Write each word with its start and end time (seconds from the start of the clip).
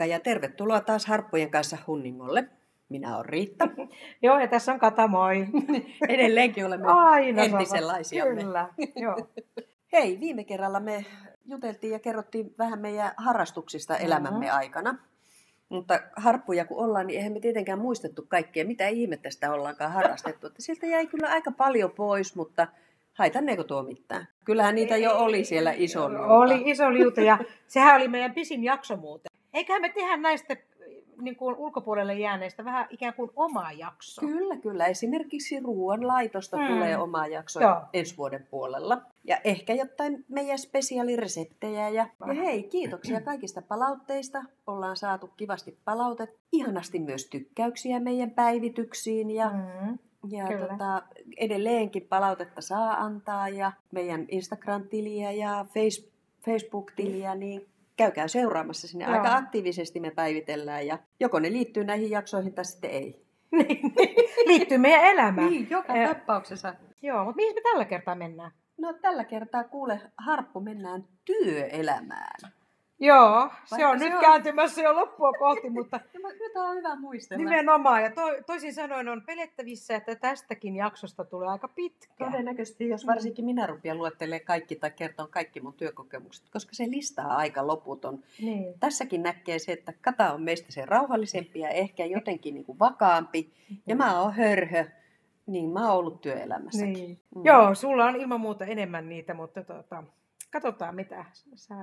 Moikka 0.00 0.14
ja 0.14 0.20
tervetuloa 0.20 0.80
taas 0.80 1.06
Harppujen 1.06 1.50
kanssa 1.50 1.78
Hunningolle. 1.86 2.44
Minä 2.88 3.16
olen 3.16 3.26
Riitta. 3.26 3.68
Joo, 4.22 4.38
ja 4.38 4.48
tässä 4.48 4.72
on 4.72 4.78
Kata, 4.78 5.08
moi. 5.08 5.46
Edelleenkin 6.08 6.66
olemme 6.66 6.86
Aina 6.88 7.42
entisenlaisiamme. 7.42 8.42
Kyllä, 8.42 8.68
joo. 8.96 9.16
Hei, 9.92 10.20
viime 10.20 10.44
kerralla 10.44 10.80
me 10.80 11.04
juteltiin 11.44 11.92
ja 11.92 11.98
kerrottiin 11.98 12.54
vähän 12.58 12.80
meidän 12.80 13.10
harrastuksista 13.16 13.96
elämämme 13.96 14.50
aikana. 14.50 14.98
Mutta 15.68 16.00
harppuja 16.16 16.64
kun 16.64 16.84
ollaan, 16.84 17.06
niin 17.06 17.16
eihän 17.16 17.32
me 17.32 17.40
tietenkään 17.40 17.78
muistettu 17.78 18.22
kaikkea, 18.28 18.64
mitä 18.64 18.88
ihmettä 18.88 19.30
sitä 19.30 19.52
ollaankaan 19.52 19.92
harrastettu. 19.92 20.46
Että 20.46 20.62
sieltä 20.62 20.86
jäi 20.86 21.06
kyllä 21.06 21.28
aika 21.28 21.50
paljon 21.50 21.90
pois, 21.90 22.36
mutta 22.36 22.66
haitanneeko 23.14 23.64
tuo 23.64 23.82
mitään? 23.82 24.28
Kyllähän 24.44 24.74
niitä 24.74 24.96
jo 24.96 25.18
oli 25.18 25.44
siellä 25.44 25.72
iso 25.76 26.10
liuta. 26.10 26.26
Oli 26.26 26.62
iso 26.64 26.92
liuta 26.92 27.20
ja 27.20 27.38
sehän 27.66 27.96
oli 27.96 28.08
meidän 28.08 28.34
pisin 28.34 28.64
jakso 28.64 28.96
muuten. 28.96 29.30
Eiköhän 29.54 29.82
me 29.82 29.88
tehdä 29.88 30.16
näistä 30.16 30.56
niin 31.20 31.36
kuin 31.36 31.56
ulkopuolelle 31.56 32.14
jääneistä 32.14 32.64
vähän 32.64 32.86
ikään 32.90 33.14
kuin 33.14 33.30
oma 33.36 33.72
jakso. 33.72 34.20
Kyllä, 34.20 34.56
kyllä. 34.56 34.86
Esimerkiksi 34.86 35.60
ruoanlaitosta 35.60 36.56
Mm. 36.56 36.62
mm. 36.62 36.68
tulee 36.68 36.98
oma 36.98 37.26
jakso 37.26 37.60
Joo. 37.60 37.80
ensi 37.92 38.16
vuoden 38.16 38.46
puolella. 38.50 39.02
Ja 39.24 39.38
ehkä 39.44 39.74
jotain 39.74 40.24
meidän 40.28 40.58
spesiaalireseptejä. 40.58 41.88
Ja, 41.88 42.06
ja 42.26 42.34
hei, 42.34 42.62
kiitoksia 42.62 43.20
kaikista 43.20 43.62
palautteista. 43.62 44.42
Ollaan 44.66 44.96
saatu 44.96 45.30
kivasti 45.36 45.78
palautet. 45.84 46.38
Ihanasti 46.52 46.98
myös 46.98 47.26
tykkäyksiä 47.26 48.00
meidän 48.00 48.30
päivityksiin. 48.30 49.30
Ja, 49.30 49.50
Mm. 49.50 49.98
ja 50.30 50.46
kyllä. 50.46 50.66
tota, 50.68 51.02
edelleenkin 51.36 52.06
palautetta 52.08 52.60
saa 52.60 52.92
antaa. 53.04 53.48
Ja 53.48 53.72
meidän 53.92 54.26
Instagram-tiliä 54.28 55.30
ja 55.32 55.66
face, 55.74 56.10
Facebook-tiliä, 56.44 57.34
niin 57.34 57.66
käykää 58.04 58.28
seuraamassa 58.28 58.88
sinne. 58.88 59.04
Joo. 59.04 59.14
Aika 59.14 59.36
aktiivisesti 59.36 60.00
me 60.00 60.10
päivitellään. 60.10 60.86
Ja 60.86 60.98
joko 61.20 61.38
ne 61.38 61.52
liittyy 61.52 61.84
näihin 61.84 62.10
jaksoihin 62.10 62.54
tai 62.54 62.64
sitten 62.64 62.90
ei. 62.90 63.26
Niin, 63.58 63.94
Liittyy 64.46 64.78
meidän 64.78 65.04
elämään. 65.04 65.50
Niin, 65.50 65.66
joka 65.70 65.94
Eh, 65.94 66.08
tapauksessa. 66.08 66.74
Joo, 67.02 67.24
mutta 67.24 67.36
mihin 67.36 67.54
me 67.54 67.60
tällä 67.60 67.84
kertaa 67.84 68.14
mennään? 68.14 68.50
No 68.80 68.92
tällä 68.92 69.24
kertaa 69.24 69.64
kuule, 69.64 70.00
Harppu, 70.18 70.60
mennään 70.60 71.04
työelämään. 71.24 72.52
Joo, 73.02 73.48
se 73.64 73.70
Vaikka 73.70 73.88
on 73.90 73.98
se 73.98 74.04
nyt 74.04 74.14
on- 74.14 74.20
kääntymässä 74.20 74.82
jo 74.82 74.94
loppua 74.94 75.32
kohti, 75.32 75.70
mutta 75.80 76.00
Ja 76.14 76.20
mä- 76.20 76.28
Nyt 76.28 76.56
on 76.56 76.76
hyvä 76.76 76.96
muistella. 76.96 77.44
nimenomaan. 77.44 78.02
Ja 78.02 78.10
to, 78.10 78.22
toisin 78.46 78.74
sanoen 78.74 79.08
on 79.08 79.22
pelettävissä, 79.26 79.96
että 79.96 80.14
tästäkin 80.16 80.76
jaksosta 80.76 81.24
tulee 81.24 81.48
aika 81.48 81.68
pitkä. 81.68 82.24
Todennäköisesti, 82.24 82.88
jos 82.88 83.06
varsinkin 83.06 83.44
minä 83.44 83.66
rupean 83.66 83.98
luettelemaan 83.98 84.44
kaikki 84.44 84.76
tai 84.76 84.90
kertoa 84.90 85.26
kaikki 85.26 85.60
mun 85.60 85.74
työkokemukset, 85.74 86.48
koska 86.52 86.74
se 86.74 86.84
listaa 86.90 87.36
aika 87.36 87.66
loputon. 87.66 88.18
Niin. 88.40 88.74
Tässäkin 88.80 89.22
näkee 89.22 89.58
se, 89.58 89.72
että 89.72 89.92
Kata 90.00 90.32
on 90.32 90.42
meistä 90.42 90.72
se 90.72 90.86
rauhallisempi 90.86 91.60
ja 91.60 91.68
ehkä 91.68 92.04
jotenkin 92.16 92.54
niin 92.54 92.64
kuin 92.64 92.78
vakaampi. 92.78 93.50
Ja 93.86 93.96
mä 93.96 94.20
oon 94.20 94.32
hörhö, 94.34 94.84
niin 95.46 95.70
mä 95.70 95.88
oon 95.88 95.98
ollut 95.98 96.20
työelämässäkin. 96.20 96.92
Niin. 96.92 97.20
Mm. 97.36 97.44
Joo, 97.44 97.74
sulla 97.74 98.04
on 98.04 98.16
ilman 98.16 98.40
muuta 98.40 98.64
enemmän 98.64 99.08
niitä, 99.08 99.34
mutta 99.34 99.64
tota, 99.64 100.04
katsotaan 100.50 100.94
mitä 100.94 101.24
sä, 101.54 101.74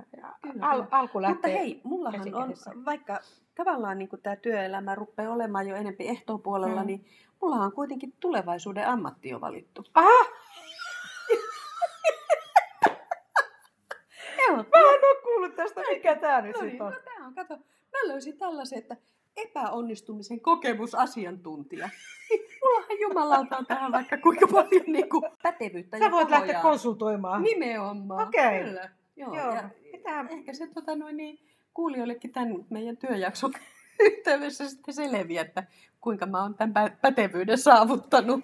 al, 0.62 0.84
alku 0.92 1.22
lähtee. 1.22 1.36
Mutta 1.36 1.48
hei, 1.48 1.82
mullahan 1.84 2.36
on, 2.36 2.54
vaikka 2.86 3.20
tavallaan 3.56 3.98
niin 3.98 4.10
tämä 4.24 4.36
työelämä 4.36 4.96
rupeaa 4.96 5.34
olemaan 5.34 5.68
jo 5.68 5.76
enempi 5.76 6.08
ehtoopuolella, 6.08 6.76
Mm. 6.76 6.82
mm. 6.82 6.88
niin 6.88 7.06
mullahan 7.42 7.66
on 7.66 7.72
kuitenkin 7.72 8.14
tulevaisuuden 8.20 8.88
ammatti 8.88 9.30
jo 9.30 9.42
valittu. 9.42 9.84
Aha, 9.94 10.24
mä 14.48 14.54
en 14.54 14.56
ole 14.60 15.22
kuullut 15.24 15.56
tästä, 15.56 15.82
mikä 15.90 16.16
tää 16.16 16.42
nyt 16.42 16.56
no 16.56 16.62
niin, 16.62 16.72
sitten 16.72 16.88
no 16.88 16.96
on. 16.96 17.02
tää 17.06 17.26
on, 17.28 17.36
kato, 17.36 17.56
mä 17.58 18.08
löysin 18.08 18.38
tällaisen, 18.38 18.80
että 18.80 18.98
epäonnistumisen 19.38 20.40
kokemusasiantuntija. 20.42 21.90
Mullahan 22.64 23.00
jumalauta 23.02 23.58
on 23.58 23.66
tähän 23.66 23.92
vaikka 23.92 24.18
kuinka 24.18 24.48
paljon 24.48 24.84
niin 24.88 25.10
kuin 25.10 25.24
pätevyyttä 25.44 26.00
Sä 26.00 26.12
voit 26.12 26.30
lähteä 26.30 26.62
konsultoimaan. 26.62 27.42
Nimenomaan. 27.44 28.28
Okei. 28.28 28.64
Kyllä. 28.64 28.90
Joo, 29.16 29.36
Joo, 29.36 29.56
ja 29.56 29.70
mitä? 29.92 30.26
ehkä 30.30 30.54
se 30.54 30.68
tota, 30.68 30.96
noin, 30.96 31.18
niin, 31.18 31.40
kuulijoillekin 31.74 32.32
tämän 32.32 32.66
meidän 32.70 32.98
työjakson 32.98 33.54
yhteydessä 34.00 34.70
sitten 34.70 34.94
selviää, 34.94 35.42
että 35.46 35.64
kuinka 36.02 36.26
mä 36.26 36.42
oon 36.42 36.54
tämän 36.56 36.74
pä- 36.90 36.96
pätevyyden 37.02 37.58
saavuttanut. 37.58 38.42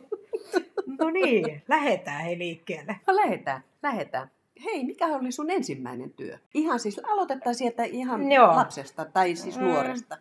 No 1.00 1.10
niin, 1.10 1.64
lähetään 1.68 2.24
he 2.26 2.38
liikkeelle. 2.38 2.96
No 3.08 3.16
lähetään, 3.16 3.64
lähetään. 3.84 4.32
Hei, 4.66 4.84
mikä 4.84 5.06
oli 5.08 5.32
sun 5.32 5.52
ensimmäinen 5.52 6.10
työ? 6.14 6.38
Ihan 6.54 6.80
siis, 6.80 7.02
aloitetaan 7.04 7.56
sieltä 7.56 7.84
ihan 7.84 8.32
Joo. 8.32 8.48
lapsesta 8.56 9.06
tai 9.06 9.36
siis 9.36 9.58
Mm. 9.58 9.64
nuoresta. 9.64 10.18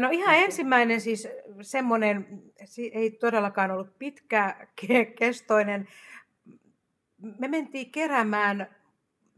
No 0.00 0.08
ihan 0.12 0.36
ensimmäinen 0.36 1.00
siis 1.00 1.28
semmoinen, 1.60 2.42
ei 2.92 3.10
todellakaan 3.10 3.70
ollut 3.70 3.98
pitkäkestoinen. 3.98 5.88
Me 7.40 7.48
mentiin 7.48 7.90
keräämään 7.90 8.66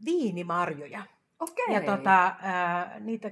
viinimarjoja. 0.05 1.03
Okei. 1.39 1.75
Ja 1.75 1.81
tota, 1.81 2.35
niitä, 2.99 3.31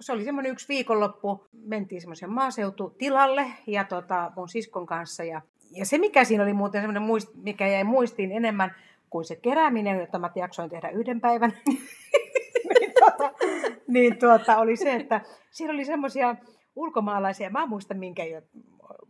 se 0.00 0.12
oli 0.12 0.24
semmoinen 0.24 0.52
yksi 0.52 0.68
viikonloppu, 0.68 1.46
mentiin 1.52 2.00
semmoisen 2.00 2.30
maaseututilalle 2.30 3.46
ja 3.66 3.84
tota, 3.84 4.32
mun 4.36 4.48
siskon 4.48 4.86
kanssa. 4.86 5.24
Ja, 5.24 5.42
ja 5.70 5.84
se 5.86 5.98
mikä 5.98 6.24
siinä 6.24 6.44
oli 6.44 6.52
muuten 6.52 6.80
semmoinen, 6.80 7.02
muist, 7.02 7.28
mikä 7.34 7.68
jäi 7.68 7.84
muistiin 7.84 8.32
enemmän 8.32 8.74
kuin 9.10 9.24
se 9.24 9.36
kerääminen, 9.36 9.98
jota 9.98 10.18
mä 10.18 10.30
jaksoin 10.34 10.70
tehdä 10.70 10.88
yhden 10.88 11.20
päivän, 11.20 11.52
tuota, 13.00 13.34
niin 13.94 14.18
tuota, 14.18 14.58
oli 14.58 14.76
se, 14.76 14.94
että 14.94 15.20
siinä 15.50 15.72
oli 15.74 15.84
semmoisia 15.84 16.36
ulkomaalaisia, 16.76 17.50
mä 17.50 17.62
en 17.62 17.68
muista 17.68 17.94
minkä 17.94 18.24
jo, 18.24 18.42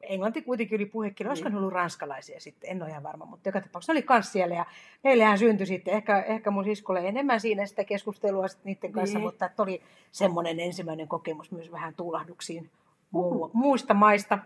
englanti 0.03 0.43
kuitenkin 0.43 0.77
oli 0.77 0.87
puhekieli, 0.87 1.29
olisiko 1.29 1.49
Niin. 1.49 1.55
ne 1.55 1.59
ollut 1.59 1.73
ranskalaisia 1.73 2.41
sitten, 2.41 2.71
en 2.71 2.83
ole 2.83 2.91
ihan 2.91 3.03
varma, 3.03 3.25
mutta 3.27 3.49
joka 3.49 3.61
tapauksessa 3.61 3.93
oli 3.93 4.03
kans 4.03 4.33
siellä 4.33 4.55
ja 4.55 4.67
meillähän 5.05 5.39
syntyi 5.39 5.67
sitten 5.67 5.95
ehkä, 5.95 6.23
ehkä 6.23 6.51
mun 6.51 6.65
siskolle 6.65 7.09
enemmän 7.09 7.41
siinä 7.41 7.67
sitä 7.67 7.85
keskustelua 7.85 8.49
sitten 8.49 8.73
niiden 8.73 8.93
kanssa, 8.93 9.19
Niin. 9.19 9.27
mutta 9.27 9.47
että 9.47 9.63
oli 9.63 9.83
semmoinen 10.13 10.61
ensimmäinen 10.61 11.09
kokemus 11.09 11.53
myös 11.53 11.73
vähän 11.73 11.95
tuulahduksiin 11.95 12.71
Uhu. 13.15 13.51
muista 13.53 13.95
maista. 13.95 14.39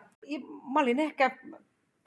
Mä 0.74 0.80
olin 0.80 1.00
ehkä 1.00 1.30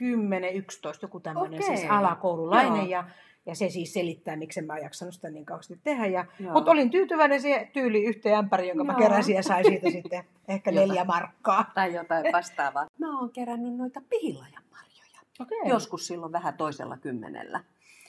10-11, 0.03 0.99
joku 1.01 1.19
tämmöinen 1.19 1.63
siis 1.63 1.85
alakoululainen 1.89 2.75
Joo. 2.75 2.85
ja, 2.89 3.03
ja 3.47 3.55
se 3.55 3.69
siis 3.69 3.93
selittää, 3.93 4.35
miksi 4.35 4.59
en 4.59 4.65
mä 4.65 4.77
jaksanut 4.77 5.13
sitä 5.13 5.29
niin 5.29 5.45
kauheasti 5.45 5.79
tehdä. 5.83 6.05
Ja, 6.05 6.25
Joo. 6.39 6.53
mutta 6.53 6.71
olin 6.71 6.89
tyytyväinen 6.89 7.41
siihen 7.41 7.67
tyyli 7.73 8.03
yhteen 8.03 8.37
ämpäriin, 8.37 8.67
jonka 8.67 8.83
mä 8.83 8.91
Joo. 8.93 8.99
keräsin 8.99 9.35
ja 9.35 9.43
sain 9.43 9.65
siitä 9.65 9.89
sitten 9.91 10.23
ehkä 10.47 10.71
neljä 10.71 11.05
markkaa. 11.05 11.71
Tai 11.75 11.93
jotain 11.93 12.25
vastaavaa. 12.33 12.87
Mä 12.97 13.19
oon 13.19 13.29
kerännyt 13.29 13.75
noita 13.75 14.01
pihilajanmarjoja. 14.09 15.19
Okay. 15.39 15.57
Joskus 15.65 16.07
silloin 16.07 16.31
vähän 16.31 16.53
toisella 16.53 16.97
kymmenellä. 16.97 17.63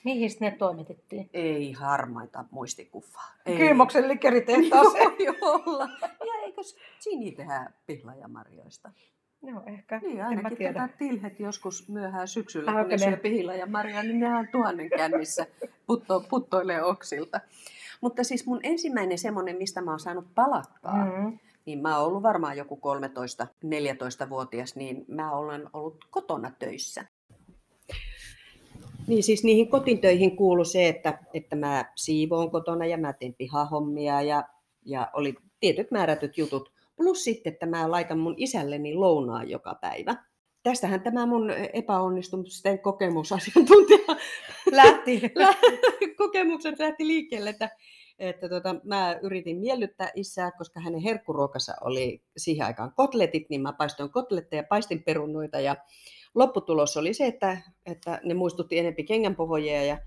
Mihin 0.04 0.30
ne 0.40 0.50
toimitettiin? 0.50 1.30
Ei 1.32 1.72
harmaita 1.72 2.44
muistikuffaa. 2.50 3.32
Ei. 3.46 3.56
Kyymoksen 3.56 4.08
likeritehtaaseen. 4.08 5.10
Voi 5.40 5.62
olla. 5.66 5.88
Ja 6.02 6.34
eikös 6.44 6.76
Gini 7.04 7.32
tehdä 7.32 7.70
pihlajamarjoista? 7.86 8.90
Joo, 9.42 9.62
ehkä. 9.66 9.98
Niin, 9.98 10.12
en 10.12 10.16
mä 10.18 10.26
ainakin 10.26 10.74
tätä 10.74 10.88
tilhet 10.98 11.40
joskus 11.40 11.88
myöhään 11.88 12.28
syksyllä, 12.28 12.70
Ah, 12.70 12.80
kun 12.80 12.88
ne 12.88 12.98
syö 12.98 13.16
pihlajamarjaa, 13.16 14.02
niin 14.02 14.20
nehän 14.20 14.48
tuhannen 14.52 14.90
kännissä 14.90 15.46
putto, 15.86 16.24
puttoilee 16.30 16.82
oksilta. 16.82 17.40
Mutta 18.00 18.24
siis 18.24 18.46
mun 18.46 18.60
ensimmäinen 18.62 19.18
semmoinen, 19.18 19.56
mistä 19.56 19.80
mä 19.80 19.90
oon 19.90 20.00
saanut 20.00 20.34
palakkaa, 20.34 21.04
mm. 21.04 21.24
Mm. 21.24 21.38
niin 21.66 21.78
mä 21.78 21.98
oon 21.98 22.06
ollut 22.06 22.22
varmaan 22.22 22.56
joku 22.56 22.80
13-14-vuotias, 24.24 24.76
niin 24.76 25.04
mä 25.08 25.32
olen 25.32 25.70
ollut 25.72 26.04
kotona 26.10 26.50
töissä. 26.58 27.04
Niin 29.06 29.22
siis 29.22 29.44
niihin 29.44 29.68
kotintöihin 29.68 30.36
kuului 30.36 30.66
se, 30.66 30.88
että, 30.88 31.18
että 31.34 31.56
mä 31.56 31.84
siivoon 31.94 32.50
kotona 32.50 32.86
ja 32.86 32.98
mä 32.98 33.12
teen 33.12 33.34
pihahommia 33.34 34.22
ja, 34.22 34.44
ja 34.84 35.10
oli 35.12 35.34
tietyt 35.60 35.90
määrätyt 35.90 36.38
jutut. 36.38 36.72
Plus 36.98 37.24
sitten, 37.24 37.52
että 37.52 37.66
mä 37.66 37.90
laitan 37.90 38.18
mun 38.18 38.34
isälleni 38.36 38.94
lounaa 38.94 39.44
joka 39.44 39.74
päivä. 39.80 40.16
Tästähän 40.62 41.00
tämä 41.00 41.26
mun 41.26 41.50
epäonnistumisten 41.72 42.78
kokemusasiantuntija 42.78 43.98
Lähti. 44.72 45.22
kokemukset 46.18 46.78
lähti 46.78 47.06
liikkeelle, 47.06 47.50
että, 47.50 47.70
että 48.18 48.48
tota, 48.48 48.76
mä 48.84 49.18
yritin 49.22 49.58
miellyttää 49.58 50.10
isää, 50.14 50.50
koska 50.50 50.80
hänen 50.80 51.00
herkkuruokansa 51.00 51.74
oli 51.80 52.22
siihen 52.36 52.66
aikaan 52.66 52.92
kotletit, 52.96 53.50
niin 53.50 53.60
mä 53.60 53.72
paistoin 53.72 54.10
kotletteja, 54.10 54.62
paistin 54.62 55.02
perunoita 55.02 55.60
ja 55.60 55.76
lopputulos 56.34 56.96
oli 56.96 57.14
se, 57.14 57.26
että, 57.26 57.58
että 57.86 58.20
ne 58.24 58.34
muistutti 58.34 58.78
enempi 58.78 59.04
kengänpohjia 59.04 59.84
ja 59.84 59.98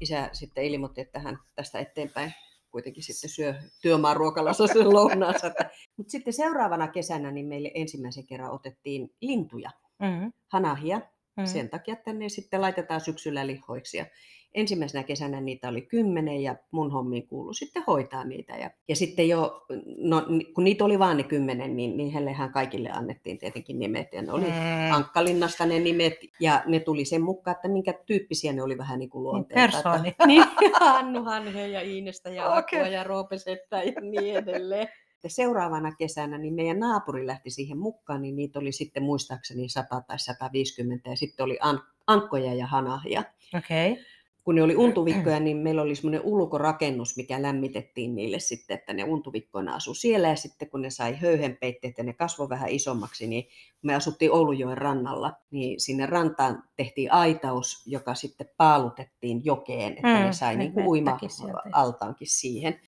isä 0.00 0.28
sitten 0.32 0.64
ilmoitti, 0.64 1.00
että 1.00 1.18
hän 1.18 1.38
tästä 1.54 1.78
eteenpäin 1.78 2.32
kuitenkin 2.70 3.02
sitten 3.02 3.30
syö 3.30 3.54
työmaan 3.82 4.16
ruokalassa 4.16 4.66
sen 4.66 4.92
lounaansa. 4.94 5.50
Mutta 5.96 6.10
sitten 6.10 6.32
seuraavana 6.32 6.88
kesänä 6.88 7.30
niin 7.30 7.46
meille 7.46 7.70
ensimmäisen 7.74 8.26
kerran 8.26 8.50
otettiin 8.50 9.14
lintuja, 9.20 9.70
Mm. 9.98 10.32
hanahia, 10.48 11.00
Mm. 11.36 11.46
sen 11.46 11.70
takia, 11.70 11.92
että 11.92 12.12
ne 12.12 12.28
sitten 12.28 12.60
laitetaan 12.60 13.00
syksyllä 13.00 13.46
lihoiksi. 13.46 13.96
Ja 13.96 14.06
ensimmäisenä 14.54 15.04
kesänä 15.04 15.40
niitä 15.40 15.68
oli 15.68 15.82
kymmenen 15.82 16.42
ja 16.42 16.56
mun 16.70 16.92
hommiin 16.92 17.26
kuului 17.26 17.54
sitten 17.54 17.84
hoitaa 17.86 18.24
niitä. 18.24 18.56
Ja, 18.56 18.70
ja 18.88 18.96
sitten 18.96 19.28
jo, 19.28 19.66
no, 19.98 20.22
kun 20.54 20.64
niitä 20.64 20.84
oli 20.84 20.98
vain 20.98 21.16
ne 21.16 21.22
kymmenen, 21.22 21.76
niin, 21.76 21.96
niin 21.96 22.12
hellehän 22.12 22.52
kaikille 22.52 22.90
annettiin 22.90 23.38
tietenkin 23.38 23.78
nimet. 23.78 24.12
Ja 24.12 24.22
ne 24.22 24.32
oli 24.32 24.44
mm. 24.44 24.92
Ankkalinnasta 24.92 25.66
ne 25.66 25.78
nimet 25.78 26.14
ja 26.40 26.62
ne 26.66 26.80
tuli 26.80 27.04
sen 27.04 27.22
mukaan, 27.22 27.54
että 27.54 27.68
minkä 27.68 27.94
tyyppisiä 28.06 28.52
ne 28.52 28.62
oli 28.62 28.78
vähän 28.78 28.98
niin 28.98 29.10
kuin 29.10 29.22
luonteelta. 29.22 29.82
Persooni. 29.82 30.14
Niin, 30.26 30.44
Hannu 30.80 31.24
Hanhe 31.24 31.66
ja 31.66 31.80
Iinestä 31.80 32.30
ja 32.30 32.48
okay. 32.48 32.88
ja 32.88 33.04
Roopesetta 33.04 33.82
ja 33.82 34.00
niin 34.00 34.36
edelleen. 34.36 34.88
Ja 35.22 35.30
seuraavana 35.30 35.92
kesänä 35.98 36.38
niin 36.38 36.54
meidän 36.54 36.78
naapuri 36.78 37.26
lähti 37.26 37.50
siihen 37.50 37.78
mukaan, 37.78 38.22
niin 38.22 38.36
niitä 38.36 38.58
oli 38.58 38.72
sitten 38.72 39.02
muistaakseni 39.02 39.68
100 39.68 40.02
tai 40.06 40.18
150 40.18 41.10
ja 41.10 41.16
sitten 41.16 41.44
oli 41.44 41.58
an- 41.60 41.82
ankkoja 42.06 42.54
ja 42.54 42.66
hanahia. 42.66 43.24
Okay. 43.58 44.04
Kun 44.44 44.54
ne 44.54 44.62
oli 44.62 44.76
untuvikkoja, 44.76 45.40
niin 45.40 45.56
meillä 45.56 45.82
oli 45.82 45.94
semmoinen 45.94 46.20
ulkorakennus, 46.24 47.16
mikä 47.16 47.42
lämmitettiin 47.42 48.14
niille 48.14 48.38
sitten, 48.38 48.74
että 48.74 48.92
ne 48.92 49.04
untuvikkoina 49.04 49.74
asu 49.74 49.94
siellä. 49.94 50.28
Ja 50.28 50.36
sitten 50.36 50.70
kun 50.70 50.82
ne 50.82 50.90
sai 50.90 51.16
höyhenpeitteet 51.20 51.98
ja 51.98 52.04
ne 52.04 52.12
kasvoi 52.12 52.48
vähän 52.48 52.68
isommaksi, 52.68 53.26
niin 53.26 53.44
kun 53.44 53.52
me 53.82 53.94
asuttiin 53.94 54.32
Oulujoen 54.32 54.78
rannalla, 54.78 55.32
niin 55.50 55.80
sinne 55.80 56.06
rantaan 56.06 56.62
tehtiin 56.76 57.12
aitaus, 57.12 57.82
joka 57.86 58.14
sitten 58.14 58.50
paalutettiin 58.56 59.44
jokeen, 59.44 59.92
että 59.92 60.18
mm, 60.18 60.26
ne 60.26 60.32
sai 60.32 60.56
niin 60.56 60.72
kuin 60.72 60.86
uima-altaankin 60.86 62.30
siihen. 62.30 62.80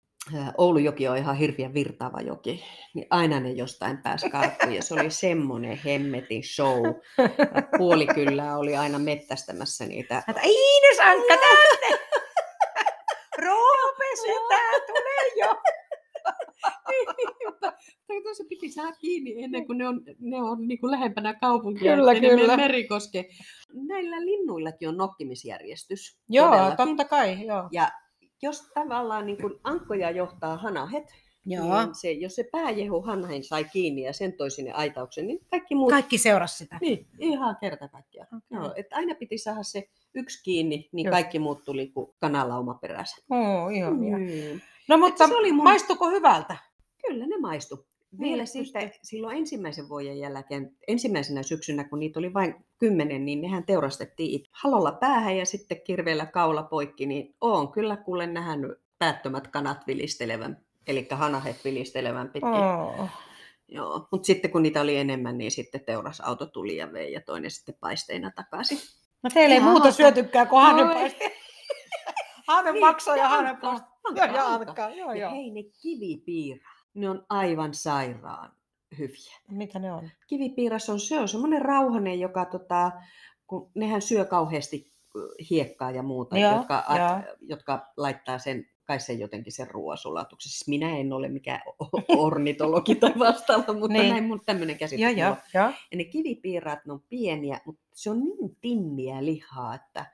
Oulujoki 0.58 1.08
on 1.08 1.16
ihan 1.16 1.36
hirveän 1.36 1.74
virtaava 1.74 2.20
joki, 2.20 2.64
niin 2.94 3.06
aina 3.10 3.40
ne 3.40 3.50
jostain 3.50 3.98
pääsi 3.98 4.30
karkuun 4.30 4.74
ja 4.74 4.82
se 4.82 4.94
oli 4.94 5.10
semmoinen 5.10 5.80
hemmetin 5.84 6.44
show. 6.44 6.82
Puoli 7.78 8.06
kyllä 8.06 8.56
oli 8.56 8.76
aina 8.76 8.98
mettästämässä 8.98 9.86
niitä. 9.86 10.22
Iines 10.44 11.00
Ankka 11.00 11.34
tänne! 11.36 11.98
Roope, 13.38 14.04
tää 14.48 14.86
tulee 14.86 15.32
jo! 15.36 15.62
Niin, 18.08 18.36
se 18.36 18.44
piti 18.48 18.70
saada 18.70 18.92
kiinni 18.92 19.44
ennen 19.44 19.66
kuin 19.66 19.78
ne 19.78 19.88
on, 19.88 20.00
ne 20.18 20.42
on 20.42 20.68
niin 20.68 20.80
kuin 20.80 20.90
lähempänä 20.90 21.34
kaupunkia, 21.34 21.96
kyllä, 21.96 22.14
kyllä. 22.14 22.56
merikoske. 22.56 23.28
Näillä 23.72 24.24
linnuillakin 24.24 24.88
on 24.88 24.96
nokkimisjärjestys. 24.96 26.18
Joo, 26.28 26.48
todellakin. 26.48 26.76
totta 26.76 27.04
kai. 27.04 27.46
Joo. 27.46 27.68
Ja 27.72 27.88
jos 28.42 28.70
tavallaan 28.74 29.26
niin 29.26 29.38
kuin 29.42 29.54
ankkoja 29.64 30.10
johtaa 30.10 30.56
hanahet, 30.56 31.04
Joo. 31.46 31.84
Niin 31.84 31.94
se, 31.94 32.12
jos 32.12 32.34
se 32.34 32.48
pääjehu 32.52 33.02
hanhain 33.02 33.44
sai 33.44 33.64
kiinni 33.64 34.02
ja 34.02 34.12
sen 34.12 34.32
toi 34.32 34.50
sinne 34.50 34.72
aitauksen, 34.72 35.26
niin 35.26 35.38
kaikki 35.50 35.74
muut... 35.74 35.90
Kaikki 35.90 36.18
seurasi 36.18 36.56
sitä. 36.56 36.78
Niin, 36.80 37.06
ihan 37.18 37.56
kerta 37.60 37.88
kaikkiaan. 37.88 38.28
Okay. 38.28 38.64
Joo, 38.64 38.72
että 38.76 38.96
aina 38.96 39.14
piti 39.14 39.38
saada 39.38 39.62
se 39.62 39.88
yksi 40.14 40.42
kiinni, 40.42 40.88
niin 40.92 41.06
Just. 41.06 41.12
kaikki 41.12 41.38
muut 41.38 41.64
tuli 41.64 41.86
kuin 41.86 42.10
kanalauma 42.20 42.74
perässä. 42.74 43.22
Oh, 43.30 43.72
ihan 43.72 43.94
mm. 43.94 44.60
No 44.88 44.98
mutta 44.98 45.26
se 45.26 45.36
oli 45.36 45.52
mun... 45.52 45.64
maistuko 45.64 46.10
hyvältä? 46.10 46.56
Kyllä 47.06 47.26
ne 47.26 47.38
maistu. 47.38 47.86
Vielä 48.20 48.36
niin, 48.36 48.46
sitten 48.46 48.92
silloin 49.02 49.36
ensimmäisen 49.36 49.88
vuoden 49.88 50.18
jälkeen, 50.18 50.76
ensimmäisenä 50.88 51.42
syksynä, 51.42 51.84
kun 51.84 51.98
niitä 51.98 52.18
oli 52.18 52.34
vain 52.34 52.54
kymmenen, 52.82 53.24
niin 53.24 53.40
nehän 53.40 53.64
teurastettiin 53.64 54.46
halolla 54.50 54.92
päähän 54.92 55.36
ja 55.36 55.46
sitten 55.46 55.80
kirveellä 55.80 56.26
kaula 56.26 56.62
poikki, 56.62 57.06
niin 57.06 57.34
oon 57.40 57.72
kyllä 57.72 57.96
kuule 57.96 58.26
nähnyt 58.26 58.72
päättömät 58.98 59.48
kanat 59.48 59.86
vilistelevän, 59.86 60.64
eli 60.86 61.06
hanahet 61.10 61.64
vilistelevän 61.64 62.28
pitkin. 62.28 62.52
Oh. 62.52 63.08
Joo, 63.68 64.08
mutta 64.12 64.26
sitten 64.26 64.50
kun 64.50 64.62
niitä 64.62 64.80
oli 64.80 64.96
enemmän, 64.96 65.38
niin 65.38 65.50
sitten 65.50 65.84
teurasauto 65.84 66.46
tuli 66.46 66.76
ja 66.76 66.92
vei 66.92 67.12
ja 67.12 67.20
toinen 67.20 67.50
sitten 67.50 67.74
paisteina 67.80 68.30
takaisin. 68.30 68.78
No 69.22 69.30
teillä 69.34 69.54
ei 69.54 69.60
Ihan 69.60 69.70
muuta 69.70 69.92
syötykään 69.92 70.48
kuin. 70.48 70.62
Hanne 70.62 70.84
niin, 72.72 72.80
maksaa 72.80 73.16
ja 73.16 73.28
hanhenpaiste. 73.28 73.86
Joo, 74.16 74.26
ja 74.26 74.46
Antka. 74.46 74.90
Joo, 74.90 75.12
joo. 75.12 75.30
hei, 75.30 75.50
ne 75.50 75.62
kivipiirä 75.82 76.70
ne 76.94 77.10
on 77.10 77.26
aivan 77.28 77.74
sairaan 77.74 78.52
hyviä. 78.98 79.38
Mitä 79.48 79.78
ne 79.78 79.92
on? 79.92 80.10
Kivipiiras 80.26 80.88
on, 80.88 81.00
se 81.00 81.18
on 81.18 81.28
semmoinen 81.28 81.62
rauhanen, 81.62 82.20
joka 82.20 82.44
tota, 82.44 82.92
kun 83.46 83.70
nehän 83.74 84.02
syö 84.02 84.24
kauheasti 84.24 84.92
hiekkaa 85.50 85.90
ja 85.90 86.02
muuta, 86.02 86.38
ja, 86.38 86.56
jotka, 86.56 86.84
ja. 86.88 87.22
jotka 87.40 87.92
laittaa 87.96 88.38
sen 88.38 88.66
kai 88.84 89.00
sen 89.00 89.18
jotenkin 89.18 89.52
sen 89.52 89.70
ruoansulatuksen. 89.70 90.50
Siis 90.50 90.68
minä 90.68 90.96
en 90.96 91.12
ole 91.12 91.28
mikään 91.28 91.60
ornitologi 92.18 92.94
tai 92.94 93.12
vastaava, 93.18 93.72
mutta 93.72 93.98
niin. 93.98 94.10
näin 94.10 94.24
mun 94.24 94.40
tämmöinen 94.46 94.78
käsitys. 94.78 95.02
Ja, 95.02 95.10
ja, 95.10 95.36
ja. 95.54 95.72
ja 95.90 95.96
ne 95.96 96.04
kivipiiraat, 96.04 96.78
ne 96.86 96.92
on 96.92 97.02
pieniä, 97.08 97.60
mutta 97.64 97.82
se 97.94 98.10
on 98.10 98.20
niin 98.24 98.56
timmiä 98.60 99.24
lihaa, 99.24 99.74
että 99.74 100.06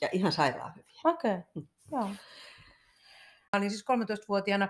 ja 0.00 0.08
ihan 0.12 0.32
sairaan 0.32 0.72
hyviä. 0.76 1.00
Okei, 1.04 1.30
okay. 1.30 1.42
mm. 1.54 1.66
joo. 1.92 2.08
Olin 3.52 3.70
siis 3.70 3.84
13-vuotiaana 3.84 4.68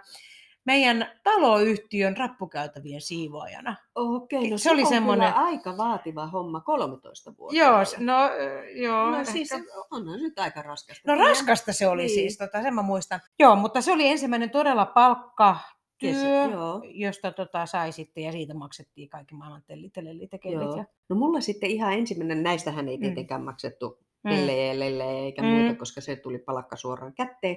meidän 0.66 1.10
taloyhtiön 1.22 2.16
rappukäytävien 2.16 3.00
siivoajana. 3.00 3.76
Okei, 3.94 4.50
no 4.50 4.58
se, 4.58 4.62
se 4.62 4.70
oli 4.70 4.86
semmoinen... 4.86 5.34
aika 5.34 5.76
vaativa 5.76 6.26
homma 6.26 6.60
13 6.60 7.34
vuotta. 7.38 7.56
Joo, 7.56 7.78
no 7.98 8.30
joo. 8.74 9.10
No 9.10 9.18
ehkä... 9.18 9.32
siis 9.32 9.50
onhan 9.90 10.22
nyt 10.22 10.38
aika 10.38 10.62
raskasta. 10.62 11.12
No 11.12 11.18
raskasta 11.18 11.72
se 11.72 11.88
oli 11.88 12.02
niin. 12.02 12.14
siis, 12.14 12.38
tota, 12.38 12.62
sen 12.62 12.74
mä 12.74 12.82
muistan. 12.82 13.20
Joo, 13.38 13.56
mutta 13.56 13.80
se 13.80 13.92
oli 13.92 14.08
ensimmäinen 14.08 14.50
todella 14.50 14.86
palkka 14.86 15.56
työ, 15.98 16.44
joo. 16.52 16.82
josta 16.84 17.32
tota, 17.32 17.66
sai 17.66 17.92
sitten 17.92 18.24
ja 18.24 18.32
siitä 18.32 18.54
maksettiin 18.54 19.08
kaikki 19.08 19.34
maailman 19.34 19.62
tellitellit 19.66 20.32
ja 20.32 20.50
Ja... 20.76 20.84
No 21.08 21.16
mulla 21.16 21.40
sitten 21.40 21.70
ihan 21.70 21.92
ensimmäinen, 21.92 22.42
näistähän 22.42 22.88
ei 22.88 22.96
mm. 22.96 23.00
tietenkään 23.00 23.40
mm. 23.40 23.44
maksettu 23.44 23.98
lelle 24.24 25.04
eikä 25.04 25.42
mm. 25.42 25.48
muuta, 25.48 25.78
koska 25.78 26.00
se 26.00 26.16
tuli 26.16 26.38
palkka 26.38 26.76
suoraan 26.76 27.14
kätteen. 27.14 27.56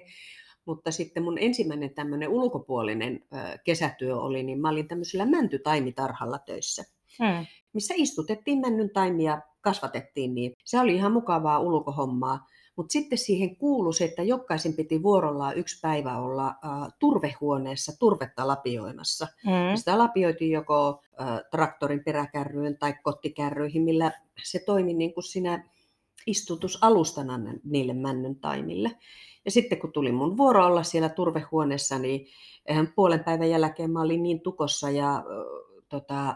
Mutta 0.65 0.91
sitten 0.91 1.23
mun 1.23 1.37
ensimmäinen 1.37 1.93
tämmöinen 1.93 2.29
ulkopuolinen 2.29 3.23
kesätyö 3.63 4.17
oli, 4.17 4.43
niin 4.43 4.61
mä 4.61 4.69
olin 4.69 4.87
tämmöisellä 4.87 5.25
mäntytaimitarhalla 5.25 6.39
töissä, 6.39 6.83
hmm. 7.19 7.45
missä 7.73 7.93
istutettiin 7.97 8.59
männyn 8.59 8.89
taimia, 8.89 9.41
kasvatettiin 9.61 10.35
niin. 10.35 10.53
Se 10.65 10.79
oli 10.79 10.95
ihan 10.95 11.11
mukavaa 11.11 11.59
ulkohommaa. 11.59 12.45
Mutta 12.75 12.91
sitten 12.91 13.17
siihen 13.17 13.55
kuului 13.55 13.93
se, 13.93 14.05
että 14.05 14.23
jokaisen 14.23 14.73
piti 14.73 15.03
vuorollaan 15.03 15.57
yksi 15.57 15.79
päivä 15.81 16.17
olla 16.17 16.47
äh, 16.47 16.93
turvehuoneessa 16.99 17.99
turvetta 17.99 18.47
lapioimassa. 18.47 19.27
Mm. 19.45 19.75
Sitä 19.75 19.97
lapioitiin 19.97 20.51
joko 20.51 21.01
äh, 21.21 21.27
traktorin 21.51 22.03
peräkärryyn 22.03 22.77
tai 22.77 22.93
kottikärryihin, 23.03 23.83
millä 23.83 24.11
se 24.43 24.59
toimi 24.65 24.93
niin 24.93 25.13
kuin 25.13 25.23
sinä 25.23 25.69
istutusalustana 26.27 27.39
niille 27.63 27.93
männyn 27.93 28.35
taimille. 28.35 28.91
Ja 29.45 29.51
sitten 29.51 29.79
kun 29.79 29.91
tuli 29.91 30.11
mun 30.11 30.37
vuoro 30.37 30.65
olla 30.65 30.83
siellä 30.83 31.09
turvehuoneessa, 31.09 31.99
niin 31.99 32.27
puolen 32.95 33.23
päivän 33.23 33.49
jälkeen 33.49 33.91
mä 33.91 34.01
olin 34.01 34.23
niin 34.23 34.41
tukossa 34.41 34.89
ja 34.89 35.23
tota, 35.89 36.35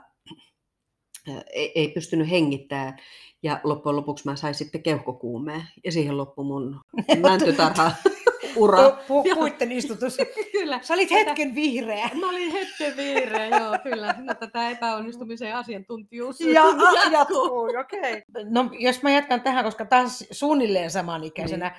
ei, 1.54 1.72
ei 1.76 1.88
pystynyt 1.88 2.30
hengittämään. 2.30 2.98
Ja 3.44 3.60
loppujen 3.64 3.96
lopuksi 3.96 4.26
mä 4.26 4.36
sain 4.36 4.56
sitten 4.56 4.84
keuhkokuumeen. 4.84 5.64
Ja 5.84 5.92
siihen 5.92 6.18
loppui 6.18 6.46
mun 6.46 6.82
mäntytarha 7.22 7.92
ura. 8.56 8.90
Pu, 8.90 9.24
pu, 9.24 9.36
puitten 9.36 9.72
istutus. 9.72 10.18
kyllä. 10.52 10.80
Sä 10.82 10.94
olit 10.94 11.12
hetken 11.12 11.56
vihreä. 11.56 12.10
Mä 12.20 12.30
olin 12.30 12.52
hetken 12.52 12.98
vihreä, 12.98 13.46
joo, 13.46 13.78
kyllä. 13.84 14.16
No, 14.18 14.34
tätä 14.34 14.70
epäonnistumisen 14.70 15.56
asiantuntijuus 15.56 16.40
ja, 16.40 16.48
jatkuu. 16.48 17.12
jatkuu 17.12 17.80
okei. 17.80 18.00
Okay. 18.00 18.50
No, 18.50 18.70
jos 18.80 19.04
mä 19.04 19.12
jatkan 19.12 19.42
tähän, 19.42 19.66
koska 19.66 19.86
taas 19.86 20.26
suunnilleen 20.32 20.92
samanikäisenä. 20.92 21.70
Niin 21.70 21.78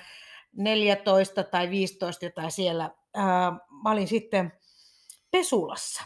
14 0.57 1.43
tai 1.43 1.69
15 1.69 2.25
jotain 2.25 2.51
siellä, 2.51 2.91
ää, 3.13 3.51
mä 3.83 3.91
olin 3.91 4.07
sitten 4.07 4.51
pesulassa. 5.31 6.03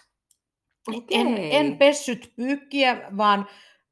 Okay. 0.87 1.01
En, 1.11 1.37
en 1.37 1.77
pessyt 1.77 2.33
pyykkiä, 2.35 3.11
vaan 3.17 3.47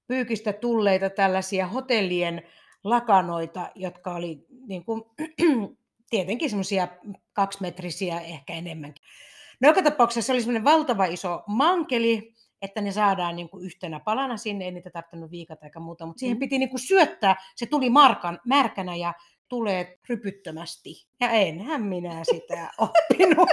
pyykistä 0.07 0.53
tulleita 0.53 1.09
tällaisia 1.09 1.67
hotellien 1.67 2.41
lakanoita, 2.83 3.71
jotka 3.75 4.15
oli 4.15 4.45
niin 4.67 4.85
kuin, 4.85 5.03
tietenkin 6.09 6.49
semmoisia 6.49 6.87
kaksimetrisiä, 7.33 8.21
ehkä 8.21 8.53
enemmänkin. 8.53 9.03
No 9.61 9.69
joka 9.69 9.81
tapauksessa 9.81 10.27
se 10.27 10.33
oli 10.33 10.41
semmoinen 10.41 10.63
valtava 10.63 11.05
iso 11.05 11.43
mankeli, 11.47 12.33
että 12.61 12.81
ne 12.81 12.91
saadaan 12.91 13.35
niin 13.35 13.49
kuin 13.49 13.65
yhtenä 13.65 13.99
palana 13.99 14.37
sinne, 14.37 14.65
ei 14.65 14.71
niitä 14.71 14.89
tarvinnut 14.89 15.31
viikata 15.31 15.65
eikä 15.65 15.79
muuta, 15.79 16.05
mutta 16.05 16.19
siihen 16.19 16.37
mm. 16.37 16.39
piti 16.39 16.59
niin 16.59 16.69
kuin 16.69 16.79
syöttää, 16.79 17.35
se 17.55 17.65
tuli 17.65 17.89
markan, 17.89 18.39
märkänä 18.45 18.95
ja 18.95 19.13
tulee 19.49 19.99
rypyttömästi. 20.09 21.07
Ja 21.19 21.29
enhän 21.29 21.81
minä 21.81 22.23
sitä 22.23 22.71
oppinut. 22.77 23.49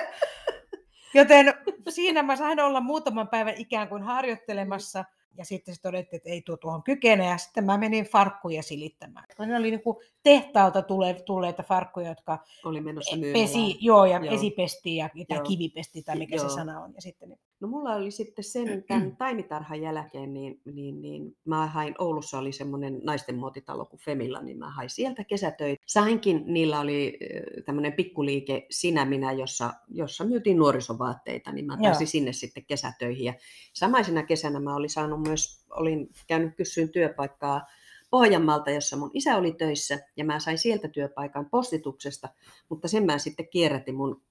Joten 1.15 1.55
siinä 1.89 2.23
mä 2.23 2.37
sain 2.37 2.61
olla 2.61 2.81
muutaman 2.81 3.29
päivän 3.29 3.55
ikään 3.57 3.89
kuin 3.89 4.03
harjoittelemassa. 4.03 5.05
Ja 5.39 5.45
sitten 5.45 5.75
se 5.75 5.81
todettiin, 5.83 6.17
että 6.17 6.31
ei 6.31 6.43
tuo 6.43 6.57
tuohon 6.57 6.83
kykene. 6.83 7.27
Ja 7.27 7.39
sitten 7.39 7.65
mä 7.65 7.79
menin 7.79 8.05
farkkuja 8.05 8.63
silittämään. 8.63 9.27
Ne 9.39 9.57
oli 9.57 9.71
niin 9.71 9.83
kuin 9.83 9.97
tehtaalta 10.23 10.83
tule, 10.83 11.15
tulleita 11.27 11.63
farkkuja, 11.63 12.09
jotka 12.09 12.39
oli 12.65 12.81
menossa 12.81 13.17
pesi, 13.33 13.77
joo, 13.81 14.05
ja 14.05 14.19
joo. 14.25 14.35
esipesti 14.35 14.97
ja, 14.97 15.09
tai 15.29 15.41
kivipesti 15.41 16.03
tai 16.03 16.17
mikä 16.17 16.37
joo. 16.37 16.49
se 16.49 16.55
sana 16.55 16.81
on. 16.81 16.95
Ja 16.95 17.03
sitten, 17.03 17.29
niin... 17.29 17.41
No 17.65 17.69
mulla 17.69 17.95
oli 17.95 18.11
sitten 18.11 18.45
sen 18.45 18.85
tämän 18.89 19.17
taimitarhan 19.19 19.81
jälkeen, 19.81 20.35
niin, 20.35 20.61
niin, 20.65 21.03
niin 21.03 21.37
mä 21.45 21.67
hain, 21.67 21.95
Oulussa 21.99 22.39
oli 22.39 22.53
semmoinen 22.53 23.01
naisten 23.05 23.37
muotitalo 23.37 23.85
kuin 23.85 24.01
Femilla, 24.01 24.43
niin 24.43 24.59
mä 24.59 24.71
hain 24.71 24.91
sieltä 24.91 25.25
kesätöitä. 25.25 25.83
Sainkin, 25.87 26.43
niillä 26.47 26.81
oli 26.81 27.19
tämmöinen 27.65 27.93
pikkuliike 27.93 28.67
Sinä 28.71 29.05
minä, 29.05 29.33
jossa, 29.33 29.73
jossa 29.89 30.25
myytiin 30.25 30.57
nuorisovaatteita, 30.57 31.53
niin 31.53 31.67
mä 31.67 31.79
pääsin 31.83 32.07
sinne 32.07 32.33
sitten 32.33 32.65
kesätöihin. 32.65 33.25
Ja 33.25 33.35
samaisena 33.73 34.23
kesänä 34.23 34.61
mä 34.61 34.77
olin 34.77 34.91
saanut 34.91 35.23
myös, 35.23 35.65
olin 35.71 36.09
käynyt 36.27 36.57
kysyyn 36.57 36.89
työpaikkaa 36.89 37.67
Pohjanmaalta, 38.11 38.71
jossa 38.71 38.97
mun 38.97 39.11
isä 39.15 39.37
oli 39.37 39.53
töissä, 39.53 39.99
ja 40.17 40.25
mä 40.25 40.41
sain 40.41 40.59
sieltä 40.59 40.89
työpaikan 40.89 41.51
postituksesta, 41.51 42.29
mutta 42.69 42.89
sen 42.89 43.07
mä 43.07 43.19
sitten 43.19 43.49
kierrätin 43.49 43.95
mun 43.95 44.23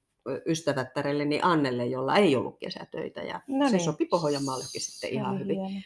ystävättärelleni 0.48 1.40
Annelle, 1.42 1.86
jolla 1.86 2.16
ei 2.16 2.36
ollut 2.36 2.60
kesätöitä 2.60 3.22
ja 3.22 3.42
no 3.48 3.58
niin. 3.58 3.70
se 3.70 3.80
sopi 3.80 4.06
Pohjanmaallekin 4.06 4.82
sitten 4.82 5.10
ihan 5.10 5.40
hyvin. 5.40 5.66
Hieno. 5.66 5.82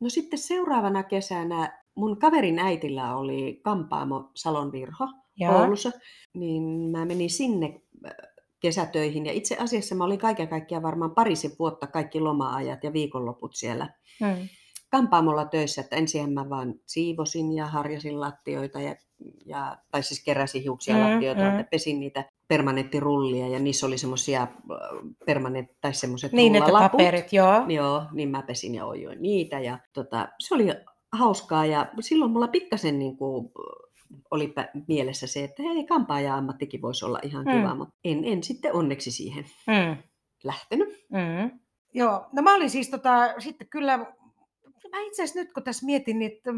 No 0.00 0.08
sitten 0.08 0.38
seuraavana 0.38 1.02
kesänä 1.02 1.82
mun 1.94 2.18
kaverin 2.18 2.58
äitillä 2.58 3.16
oli 3.16 3.60
kampaamo 3.64 4.30
Salon 4.34 4.72
Virho 4.72 5.08
Oulussa, 5.48 5.90
niin 6.34 6.90
mä 6.90 7.04
menin 7.04 7.30
sinne 7.30 7.80
äh, 8.06 8.12
kesätöihin 8.60 9.26
ja 9.26 9.32
itse 9.32 9.56
asiassa 9.56 9.94
mä 9.94 10.04
olin 10.04 10.18
kaiken 10.18 10.48
kaikkiaan 10.48 10.82
varmaan 10.82 11.14
parisen 11.14 11.50
vuotta 11.58 11.86
kaikki 11.86 12.20
loma-ajat 12.20 12.84
ja 12.84 12.92
viikonloput 12.92 13.54
siellä. 13.54 13.88
Hmm 14.20 14.48
kampaamolla 14.92 15.44
töissä, 15.44 15.80
että 15.80 15.96
ensin 15.96 16.32
mä 16.32 16.50
vaan 16.50 16.74
siivosin 16.86 17.52
ja 17.52 17.66
harjasin 17.66 18.20
lattioita, 18.20 18.80
ja, 18.80 18.96
ja, 19.46 19.78
tai 19.90 20.02
siis 20.02 20.24
keräsin 20.24 20.62
hiuksia 20.62 20.94
mm, 20.94 21.00
lattioita, 21.00 21.50
mm. 21.50 21.64
pesin 21.70 22.00
niitä 22.00 22.24
permanenttirullia, 22.48 23.48
ja 23.48 23.58
niissä 23.58 23.86
oli 23.86 23.98
semmoisia 23.98 24.42
äh, 24.42 24.48
permanent, 25.26 25.68
tai 25.80 25.94
semmoiset 25.94 26.32
Niin, 26.32 26.56
että 26.56 26.70
paperit, 26.72 27.32
joo. 27.32 27.64
Joo, 27.68 28.04
niin 28.12 28.28
mä 28.28 28.42
pesin 28.42 28.74
ja 28.74 28.86
ojoin 28.86 29.22
niitä, 29.22 29.60
ja 29.60 29.78
tota, 29.92 30.28
se 30.38 30.54
oli 30.54 30.66
hauskaa, 31.12 31.66
ja 31.66 31.86
silloin 32.00 32.30
mulla 32.30 32.48
pikkasen 32.48 32.98
niin 32.98 33.16
kuin, 33.16 33.52
oli 34.30 34.54
mielessä 34.88 35.26
se, 35.26 35.44
että 35.44 35.62
hei, 35.62 35.84
kampaaja-ammattikin 35.84 36.82
voisi 36.82 37.04
olla 37.04 37.18
ihan 37.22 37.44
mm. 37.44 37.52
kiva, 37.52 37.74
mutta 37.74 37.94
en, 38.04 38.24
en 38.24 38.42
sitten 38.42 38.74
onneksi 38.74 39.10
siihen 39.10 39.44
mm. 39.66 39.96
lähtenyt. 40.44 40.88
Mm. 40.88 41.60
Joo, 41.94 42.26
no 42.32 42.42
mä 42.42 42.54
olin 42.54 42.70
siis 42.70 42.90
tota, 42.90 43.40
sitten 43.40 43.68
kyllä 43.68 43.98
mä 44.92 45.00
itse 45.06 45.22
asiassa 45.22 45.40
nyt 45.40 45.52
kun 45.52 45.62
tässä 45.62 45.86
mietin, 45.86 46.18
niin 46.18 46.32
että 46.32 46.50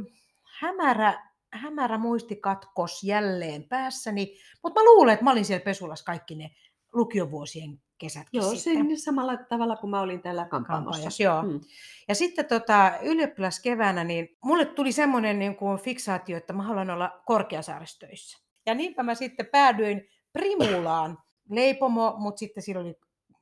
hämärä, 0.60 1.33
hämärä 1.54 1.98
muistikatkos 1.98 3.02
jälleen 3.02 3.64
päässäni, 3.64 4.36
mutta 4.62 4.80
mä 4.80 4.84
luulen, 4.84 5.12
että 5.12 5.24
mä 5.24 5.30
olin 5.30 5.44
siellä 5.44 5.64
Pesulas 5.64 6.02
kaikki 6.02 6.34
ne 6.34 6.50
lukiovuosien 6.92 7.78
kesät. 7.98 8.26
Joo, 8.32 8.54
sitten. 8.54 9.00
samalla 9.00 9.36
tavalla 9.36 9.76
kuin 9.76 9.90
mä 9.90 10.00
olin 10.00 10.22
täällä 10.22 10.44
kampaamossa. 10.44 11.22
joo. 11.22 11.42
Hmm. 11.42 11.60
Ja 12.08 12.14
sitten 12.14 12.46
tota, 12.46 12.92
ylioppilaskeväänä, 13.02 14.04
niin 14.04 14.36
mulle 14.44 14.64
tuli 14.64 14.92
semmoinen 14.92 15.38
niin 15.38 15.56
kuin 15.56 15.78
fiksaatio, 15.78 16.36
että 16.36 16.52
mä 16.52 16.62
haluan 16.62 16.90
olla 16.90 17.22
korkeasaaristöissä. 17.26 18.38
Ja 18.66 18.74
niinpä 18.74 19.02
mä 19.02 19.14
sitten 19.14 19.46
päädyin 19.46 20.08
Primulaan, 20.32 21.18
leipomo, 21.50 22.14
mutta 22.18 22.38
sitten 22.38 22.62
siellä 22.62 22.82
oli 22.82 22.94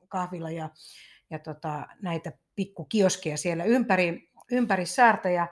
kahvila 0.07 0.51
ja, 0.51 0.69
ja 1.29 1.39
tota, 1.39 1.87
näitä 2.01 2.31
pikkukioskeja 2.55 3.37
siellä 3.37 3.63
ympäri 3.63 4.29
ympäri 4.51 4.85
saarta 4.85 5.29
ja, 5.29 5.47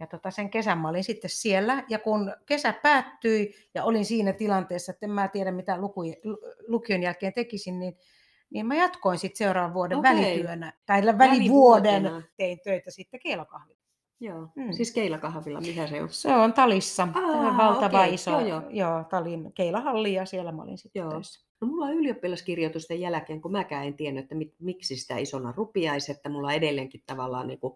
ja 0.00 0.06
tota 0.06 0.30
sen 0.30 0.50
kesän 0.50 0.78
mä 0.78 0.88
olin 0.88 1.04
sitten 1.04 1.30
siellä. 1.30 1.84
Ja 1.88 1.98
kun 1.98 2.32
kesä 2.46 2.72
päättyi 2.72 3.54
ja 3.74 3.84
olin 3.84 4.04
siinä 4.04 4.32
tilanteessa, 4.32 4.92
että 4.92 5.06
en 5.06 5.10
mä 5.10 5.28
tiedä 5.28 5.52
mitä 5.52 5.78
luku, 5.78 6.00
lukion 6.68 7.02
jälkeen 7.02 7.32
tekisin, 7.32 7.78
niin, 7.78 7.96
niin 8.50 8.66
mä 8.66 8.74
jatkoin 8.74 9.18
sitten 9.18 9.38
seuraavan 9.38 9.74
vuoden 9.74 9.98
okay. 9.98 10.16
välityönä, 10.16 10.72
tai 10.86 11.18
välivuoden 11.18 12.24
tein 12.36 12.60
töitä 12.64 12.90
sitten 12.90 13.20
keilakahvilla. 13.20 13.84
Joo, 14.20 14.48
mm. 14.56 14.72
siis 14.72 14.92
keilakahvilla, 14.92 15.60
mikä 15.60 15.86
se 15.86 16.02
on? 16.02 16.08
Se 16.08 16.34
on 16.34 16.52
Talissa, 16.52 17.08
Aa, 17.14 17.56
valtava 17.56 18.00
okay. 18.00 18.14
iso, 18.14 18.30
joo, 18.30 18.40
joo. 18.48 18.62
joo, 18.70 19.04
Talin 19.04 19.52
keilahalli 19.52 20.12
ja 20.12 20.26
siellä 20.26 20.52
mä 20.52 20.62
olin 20.62 20.78
sitten 20.78 21.00
joo. 21.00 21.10
töissä. 21.10 21.46
No 21.60 21.66
mulla 21.66 21.84
on 21.84 21.94
ylioppilaskirjoitusten 21.94 23.00
jälkeen, 23.00 23.40
kun 23.40 23.52
mäkään 23.52 23.86
en 23.86 23.94
tiennyt, 23.94 24.22
että 24.22 24.34
miksi 24.58 24.96
sitä 24.96 25.16
isona 25.18 25.52
rupiaisi, 25.56 26.12
että 26.12 26.28
mulla 26.28 26.52
edelleenkin 26.52 27.02
tavallaan 27.06 27.46
niin 27.46 27.60
kuin 27.60 27.74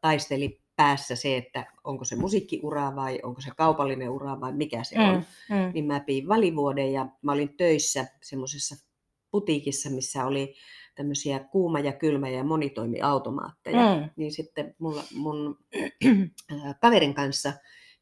taisteli 0.00 0.61
päässä 0.76 1.16
se, 1.16 1.36
että 1.36 1.66
onko 1.84 2.04
se 2.04 2.16
musiikkiura 2.16 2.96
vai 2.96 3.20
onko 3.22 3.40
se 3.40 3.50
kaupallinen 3.56 4.10
ura 4.10 4.40
vai 4.40 4.52
mikä 4.52 4.84
se 4.84 5.00
on. 5.00 5.14
Mm, 5.50 5.56
mm. 5.56 5.70
Niin 5.74 5.84
mä 5.84 6.00
pidin 6.00 6.28
välivuoden 6.28 6.92
ja 6.92 7.06
mä 7.22 7.32
olin 7.32 7.56
töissä 7.56 8.06
semmoisessa 8.22 8.76
putiikissa, 9.30 9.90
missä 9.90 10.26
oli 10.26 10.54
tämmöisiä 10.94 11.38
kuuma- 11.38 11.80
ja 11.80 11.92
kylmä- 11.92 12.28
ja 12.28 12.44
monitoimiautomaatteja. 12.44 13.96
Mm. 13.96 14.10
Niin 14.16 14.32
sitten 14.32 14.74
mulla, 14.78 15.02
mun 15.14 15.58
kaverin 16.82 17.14
kanssa, 17.14 17.52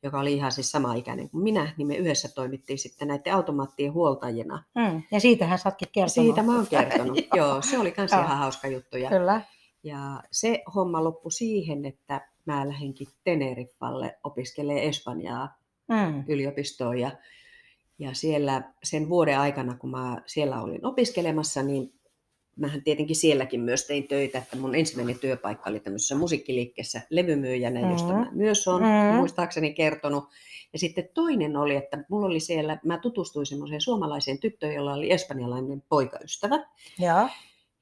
joka 0.03 0.21
oli 0.21 0.33
ihan 0.35 0.53
siis 0.53 0.71
sama 0.71 0.95
ikäinen 0.95 1.31
kuin 1.31 1.43
minä, 1.43 1.75
niin 1.77 1.87
me 1.87 1.97
yhdessä 1.97 2.29
toimittiin 2.35 2.79
sitten 2.79 3.09
näiden 3.09 3.35
automaattien 3.35 3.93
huoltajina. 3.93 4.65
Mm. 4.75 5.03
Ja 5.11 5.21
siitähän 5.21 5.59
sä 5.59 5.69
ootkin 5.69 5.89
kertonut. 5.93 6.27
Siitä 6.27 6.43
mä 6.43 6.57
oon 6.57 6.67
kertonut, 6.67 7.19
joo. 7.37 7.63
Se 7.63 7.79
oli 7.79 7.95
myös 7.97 8.13
ihan 8.13 8.39
hauska 8.39 8.69
juttu. 8.69 8.97
Ja, 8.97 9.09
Kyllä. 9.11 9.43
Ja 9.83 10.23
se 10.33 10.63
homma 10.75 11.05
loppui 11.05 11.33
siihen, 11.33 11.85
että 11.85 12.30
mä 12.47 12.69
lähdinkin 12.69 13.09
Teneriffalle 13.25 14.19
opiskelemaan 14.25 14.85
Espanjaa 14.85 15.59
mm. 15.89 16.25
yliopistoon. 16.29 16.99
Ja, 16.99 17.11
ja 17.99 18.15
siellä 18.15 18.63
sen 18.83 19.09
vuoden 19.09 19.39
aikana, 19.39 19.77
kun 19.77 19.91
mä 19.91 20.23
siellä 20.27 20.63
olin 20.63 20.87
opiskelemassa, 20.87 21.63
niin 21.63 21.93
mähän 22.57 22.83
tietenkin 22.83 23.17
sielläkin 23.17 23.61
myös 23.61 23.87
tein 23.87 24.09
töitä, 24.09 24.39
että 24.39 24.57
mun 24.57 24.75
ensimmäinen 24.75 25.19
työpaikka 25.19 25.71
oli 25.71 25.81
tämmöisessä 25.81 26.15
musiikkiliikkeessä 26.15 27.01
levymyyjänä, 27.11 27.83
mm. 27.83 27.91
josta 27.91 28.13
mä 28.13 28.31
myös 28.33 28.69
olen 28.69 28.83
mm. 28.83 29.17
muistaakseni 29.17 29.75
kertonut. 29.75 30.25
Ja 30.73 30.79
sitten 30.79 31.09
toinen 31.15 31.57
oli, 31.57 31.77
että 31.77 32.05
mulla 32.09 32.27
oli 32.27 32.41
siellä, 32.41 32.79
mä 32.85 32.99
tutustuin 32.99 33.47
semmoiseen 33.47 33.81
suomalaiseen 33.81 34.39
tyttöön, 34.39 34.75
jolla 34.75 34.95
oli 34.95 35.13
espanjalainen 35.13 35.83
poikaystävä. 35.89 36.67
Ja, 36.99 37.29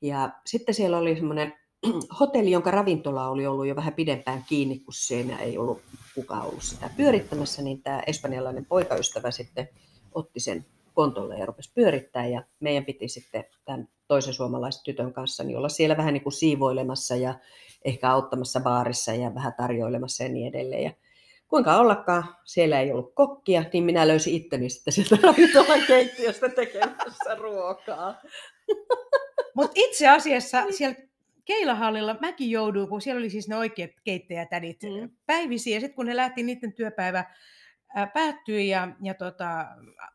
ja 0.03 0.31
sitten 0.47 0.75
siellä 0.75 0.99
oli 0.99 1.17
semmoinen 1.17 1.53
hotelli, 2.21 2.51
jonka 2.51 2.71
ravintola 2.71 3.29
oli 3.29 3.47
ollut 3.47 3.67
jo 3.67 3.77
vähän 3.77 3.95
pidempään 3.95 4.45
kiinni, 4.49 4.79
kun 4.79 4.95
siinä 4.95 5.39
ei 5.39 5.59
ollut 5.59 5.83
kukaan 6.15 6.47
ollut 6.47 6.63
sitä 6.63 6.91
pyörittämässä, 6.97 7.63
niin 7.63 7.83
tämä 7.83 8.03
espanjalainen 8.07 8.67
poikaystävä 8.67 9.31
sitten 9.31 9.69
otti 10.15 10.41
sen 10.41 10.67
kontolle 10.95 11.39
ja 11.39 11.47
rupesi 11.47 11.73
pyörittää 11.75 12.27
ja 12.27 12.43
meidän 12.61 12.85
piti 12.85 13.09
sitten 13.09 13.45
tämän 13.65 13.89
toisen 14.09 14.35
suomalaisen 14.35 14.85
tytön 14.85 15.13
kanssa 15.13 15.45
niin 15.45 15.59
olla 15.59 15.69
siellä 15.69 15.97
vähän 15.97 16.15
niin 16.15 16.23
kuin 16.23 16.33
siivoilemassa 16.33 17.17
ja 17.17 17.35
ehkä 17.85 18.11
auttamassa 18.11 18.61
baarissa 18.61 19.15
ja 19.15 19.35
vähän 19.35 19.55
tarjoilemassa 19.57 20.23
ja 20.23 20.29
niin 20.29 20.49
edelleen. 20.49 20.83
Ja 20.83 20.91
kuinka 21.49 21.77
ollakaan, 21.77 22.25
siellä 22.45 22.81
ei 22.81 22.93
ollut 22.93 23.15
kokkia, 23.15 23.65
niin 23.73 23.85
minä 23.85 24.09
löysin 24.09 24.35
itteni 24.35 24.71
sitten 24.71 24.93
sieltä 24.93 25.19
ravintolan 25.27 25.83
keittiöstä 25.87 26.49
tekemässä 26.49 27.35
ruokaa. 27.39 28.21
Mutta 29.55 29.73
itse 29.75 30.09
asiassa 30.09 30.65
siellä 30.71 30.97
Keilahallilla 31.49 32.17
mäkin 32.21 32.51
jouduin, 32.51 32.89
kun 32.89 33.01
siellä 33.01 33.19
oli 33.19 33.31
siis 33.31 33.49
ne 33.49 33.57
oikeat 33.57 33.91
keittäjätädit 34.05 34.83
mm. 34.83 35.11
päivisiä, 35.27 35.77
ja 35.77 35.81
sitten 35.81 35.97
kun 35.97 36.07
ne 36.07 36.17
lähti, 36.17 36.43
niiden 36.43 36.73
työpäivä 36.73 37.25
ää, 37.95 38.07
päättyi, 38.07 38.69
ja, 38.69 38.89
ja 39.03 39.15
tota, 39.15 39.67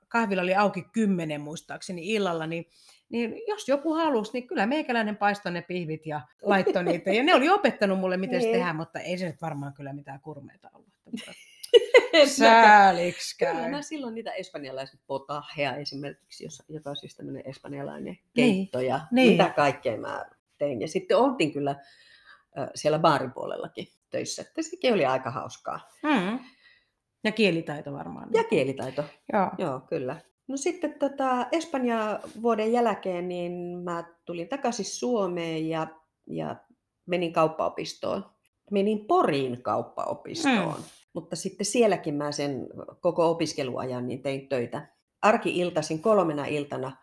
kahvilla 0.07 0.41
oli 0.41 0.55
auki 0.55 0.83
kymmenen 0.91 1.41
muistaakseni 1.41 2.13
illalla, 2.13 2.47
niin, 2.47 2.65
niin 3.09 3.41
jos 3.47 3.67
joku 3.67 3.93
halusi, 3.93 4.33
niin 4.33 4.47
kyllä 4.47 4.65
meikäläinen 4.65 5.17
paistoi 5.17 5.51
ne 5.51 5.61
pihvit 5.61 6.05
ja 6.05 6.21
laittoi 6.41 6.83
niitä. 6.83 7.13
Ja 7.13 7.23
ne 7.23 7.35
oli 7.35 7.49
opettanut 7.49 7.99
mulle, 7.99 8.17
miten 8.17 8.41
se 8.41 8.47
niin. 8.47 8.55
tehdään, 8.55 8.75
mutta 8.75 8.99
ei 8.99 9.17
se 9.17 9.25
nyt 9.25 9.41
varmaan 9.41 9.73
kyllä 9.73 9.93
mitään 9.93 10.21
kurmeita 10.21 10.69
ollut. 10.73 10.93
Sääliksi 12.37 13.37
käy. 13.37 13.55
Kyllä 13.55 13.69
mä 13.69 13.81
silloin 13.81 14.15
niitä 14.15 14.31
espanjalaisia 14.31 14.99
potahea 15.07 15.75
esimerkiksi, 15.75 16.47
joka 16.69 16.89
on 16.89 16.95
siis 16.95 17.15
tämmöinen 17.15 17.43
espanjalainen 17.45 18.17
keitto 18.35 18.77
niin. 18.79 18.89
ja 18.89 19.01
niin. 19.11 19.31
mitä 19.31 19.49
kaikkea 19.49 19.97
mä 19.97 20.25
tein. 20.63 20.81
Ja 20.81 20.87
sitten 20.87 21.17
oltiin 21.17 21.53
kyllä 21.53 21.75
siellä 22.75 22.99
baaripuolellakin 22.99 23.87
töissä, 24.09 24.41
että 24.41 24.61
sekin 24.61 24.93
oli 24.93 25.05
aika 25.05 25.31
hauskaa. 25.31 25.89
Mm. 26.03 26.39
Ja 27.23 27.31
kielitaito 27.31 27.93
varmaan. 27.93 28.29
Ja 28.33 28.43
kielitaito, 28.43 29.03
joo, 29.33 29.49
joo 29.57 29.79
kyllä. 29.79 30.21
No 30.47 30.57
sitten 30.57 30.99
tota, 30.99 31.47
Espanja 31.51 32.19
vuoden 32.41 32.71
jälkeen 32.71 33.27
niin 33.27 33.53
mä 33.83 34.03
tulin 34.25 34.47
takaisin 34.47 34.85
Suomeen 34.85 35.69
ja, 35.69 35.87
ja 36.27 36.55
menin 37.05 37.33
kauppaopistoon. 37.33 38.25
Menin 38.71 39.05
Poriin 39.05 39.63
kauppaopistoon, 39.63 40.77
mm. 40.77 40.83
mutta 41.13 41.35
sitten 41.35 41.65
sielläkin 41.65 42.15
mä 42.15 42.31
sen 42.31 42.67
koko 43.01 43.29
opiskeluajan 43.29 44.07
niin 44.07 44.21
tein 44.21 44.49
töitä. 44.49 44.87
Arki-iltaisin 45.21 46.01
kolmena 46.01 46.45
iltana 46.45 46.97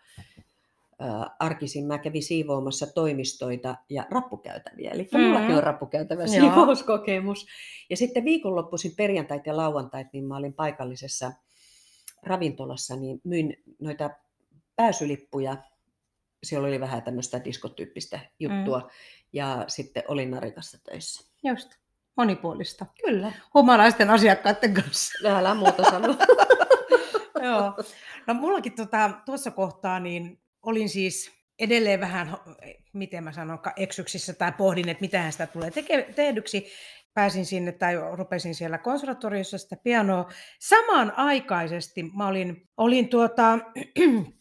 arkisin 1.39 1.87
mä 1.87 1.99
kävin 1.99 2.23
siivoamassa 2.23 2.87
toimistoita 2.87 3.77
ja 3.89 4.07
rappukäytäviä. 4.11 4.91
Eli 4.91 5.03
mm-hmm. 5.03 5.27
mullakin 5.27 5.57
on 5.57 5.63
rappukäytävä 5.63 6.27
siivouskokemus. 6.27 7.47
Ja 7.91 7.97
sitten 7.97 8.25
viikonloppuisin 8.25 8.93
perjantait 8.97 9.47
ja 9.47 9.57
lauantait, 9.57 10.07
niin 10.13 10.25
mä 10.25 10.37
olin 10.37 10.55
paikallisessa 10.55 11.33
ravintolassa, 12.23 12.97
niin 12.97 13.21
myin 13.25 13.57
noita 13.81 14.11
pääsylippuja. 14.77 15.57
Siellä 16.43 16.69
oli 16.69 16.81
vähän 16.81 17.03
tämmöistä 17.03 17.45
diskotyyppistä 17.45 18.21
juttua. 18.41 18.79
Mm. 18.79 18.89
ja 19.33 19.65
sitten 19.69 20.03
olin 20.09 20.31
Narikassa 20.31 20.79
töissä. 20.85 21.31
Just. 21.45 21.69
Monipuolista. 22.17 22.87
Kyllä. 23.05 23.33
Humalaisten 23.55 24.11
asiakkaiden 24.11 24.75
kanssa. 24.75 25.29
Älä 25.29 25.55
muuta 25.55 25.85
sano. 25.91 26.17
Joo. 27.47 27.75
No 28.27 28.35
mullakin 28.35 28.73
tota, 28.73 29.11
tuossa 29.27 29.51
kohtaa 29.51 30.01
niin 30.01 30.41
olin 30.63 30.89
siis 30.89 31.41
edelleen 31.59 32.01
vähän, 32.01 32.37
miten 32.93 33.25
mä 33.25 33.33
sanon, 33.33 33.59
eksyksissä 33.77 34.33
tai 34.33 34.53
pohdin, 34.53 34.89
että 34.89 35.01
mitä 35.01 35.31
sitä 35.31 35.47
tulee 35.47 35.71
teke- 35.71 36.13
tehdyksi. 36.13 36.67
Pääsin 37.15 37.47
sinne 37.47 37.73
tai 37.73 37.95
rupesin 38.13 38.55
siellä 38.55 38.79
konservatoriossa 38.79 39.59
sitä 39.59 39.77
pianoa. 39.77 40.31
Samanaikaisesti 40.61 42.03
mä 42.03 42.27
olin, 42.27 42.69
olin 42.77 43.09
tuota, 43.09 43.59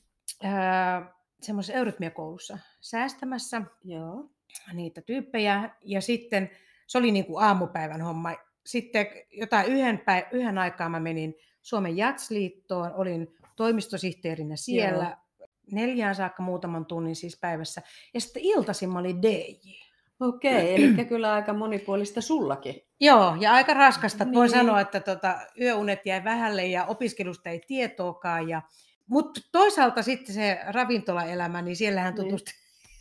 semmoisessa 1.42 1.78
eurytmiakoulussa 1.78 2.58
säästämässä 2.82 3.62
Joo. 3.84 4.30
niitä 4.74 5.02
tyyppejä. 5.02 5.70
Ja 5.82 6.02
sitten 6.02 6.50
se 6.88 6.98
oli 6.98 7.12
niin 7.12 7.26
kuin 7.26 7.44
aamupäivän 7.44 8.02
homma. 8.02 8.36
Sitten 8.66 9.08
jotain 9.32 9.68
yhden, 9.68 10.00
päiv- 10.00 10.28
yhden 10.32 10.58
aikaa 10.58 10.90
mä 10.90 11.00
menin 11.00 11.36
Suomen 11.62 11.98
Jatsliittoon, 11.98 12.94
olin 12.94 13.36
toimistosihteerinä 13.56 14.56
siellä 14.56 15.04
Joo. 15.04 15.29
Neljään 15.72 16.16
saakka 16.16 16.44
muutaman 16.44 16.86
tunnin 16.86 17.16
siis 17.16 17.40
päivässä. 17.40 17.82
Ja 18.14 18.22
sitten 18.22 18.44
iltaisin 18.44 18.90
mä 18.90 19.00
olin 19.00 19.22
DJ. 19.22 19.90
Okei, 20.20 20.76
eli 20.76 21.06
kyllä 21.06 21.34
aika 21.34 21.54
monipuolista 21.54 22.22
sullakin. 22.22 22.82
Joo, 23.00 23.38
ja 23.40 23.54
aika 23.54 23.74
raskasta. 23.74 24.26
Niin. 24.26 24.36
Voin 24.36 24.50
sanoa, 24.50 24.82
että 24.82 25.00
tota, 25.00 25.40
yöunet 25.62 26.06
jäi 26.06 26.24
vähälle 26.24 26.66
ja 26.66 26.86
opiskelusta 26.86 27.50
ei 27.50 27.62
tietoakaan. 27.68 28.50
Ja... 28.50 28.62
Mutta 29.08 29.42
toisaalta 29.52 30.02
sitten 30.02 30.36
se 30.36 30.60
ravintolaelämä, 30.68 31.62
niin 31.62 31.76
siellähän 31.76 32.16
tutusti 32.16 32.52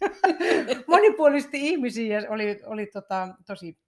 niin. 0.66 0.84
monipuolisesti 0.86 1.68
ihmisiin 1.68 2.12
ja 2.12 2.22
oli, 2.28 2.60
oli 2.66 2.86
tota, 2.86 3.28
tosi 3.46 3.78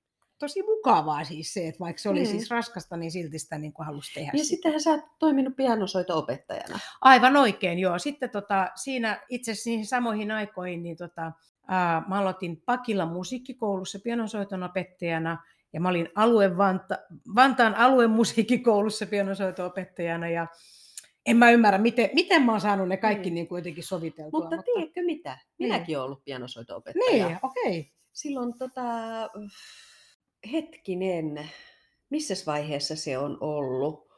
tosi 0.41 0.63
mukavaa 0.63 1.25
siis 1.25 1.53
se, 1.53 1.69
että 1.69 1.81
vaikka 1.81 2.03
se 2.03 2.09
oli 2.09 2.21
mm. 2.21 2.27
siis 2.27 2.51
raskasta, 2.51 2.97
niin 2.97 3.11
silti 3.11 3.39
sitä 3.39 3.59
niin 3.59 3.73
kuin 3.73 3.87
halusi 3.87 4.15
tehdä. 4.15 4.31
Ja 4.35 4.45
sittenhän 4.45 4.81
sä 4.81 4.91
oot 4.91 5.01
toiminut 5.19 5.57
pianosoito-opettajana. 5.57 6.79
Aivan 7.01 7.37
oikein, 7.37 7.79
joo. 7.79 7.99
Sitten 7.99 8.31
tota, 8.31 8.71
siinä 8.75 9.21
itse 9.29 9.53
asiassa 9.53 9.71
niihin 9.71 9.87
samoihin 9.87 10.31
aikoihin, 10.31 10.83
niin 10.83 10.97
tota, 10.97 11.33
ää, 11.69 12.03
mä 12.09 12.19
aloitin 12.19 12.63
Pakilla 12.67 13.07
musiikkikoulussa 13.07 13.99
pianosoiton 14.05 14.63
opettajana, 14.63 15.45
ja 15.73 15.81
mä 15.81 15.89
olin 15.89 16.09
alue 16.15 16.57
Vanta, 16.57 16.99
Vantaan 17.35 17.75
alueen 17.75 18.11
musiikkikoulussa 18.11 19.07
pianosoito-opettajana, 19.07 20.29
ja 20.29 20.47
en 21.27 21.37
mä 21.37 21.51
ymmärrä, 21.51 21.79
miten, 21.79 22.11
miten 22.15 22.43
mä 22.43 22.53
oon 22.53 22.61
saanut 22.61 22.89
ne 22.89 22.97
kaikki 22.97 23.31
mm. 23.31 23.35
niin 23.35 23.49
kuin 23.49 23.59
jotenkin 23.59 23.85
soviteltua. 23.85 24.41
Mutta, 24.41 24.57
mutta 24.57 24.73
tiedätkö 24.75 25.03
mitä? 25.03 25.39
Minäkin 25.59 25.87
niin. 25.87 25.99
olen 25.99 26.05
ollut 26.05 26.25
pianosoito-opettaja. 26.25 27.27
Niin, 27.27 27.39
okei. 27.43 27.81
Okay. 27.81 27.93
Silloin 28.13 28.59
tota, 28.59 28.83
hetkinen, 30.53 31.51
missä 32.11 32.35
vaiheessa 32.47 32.97
se 32.97 33.19
on 33.19 33.39
ollut? 33.41 34.11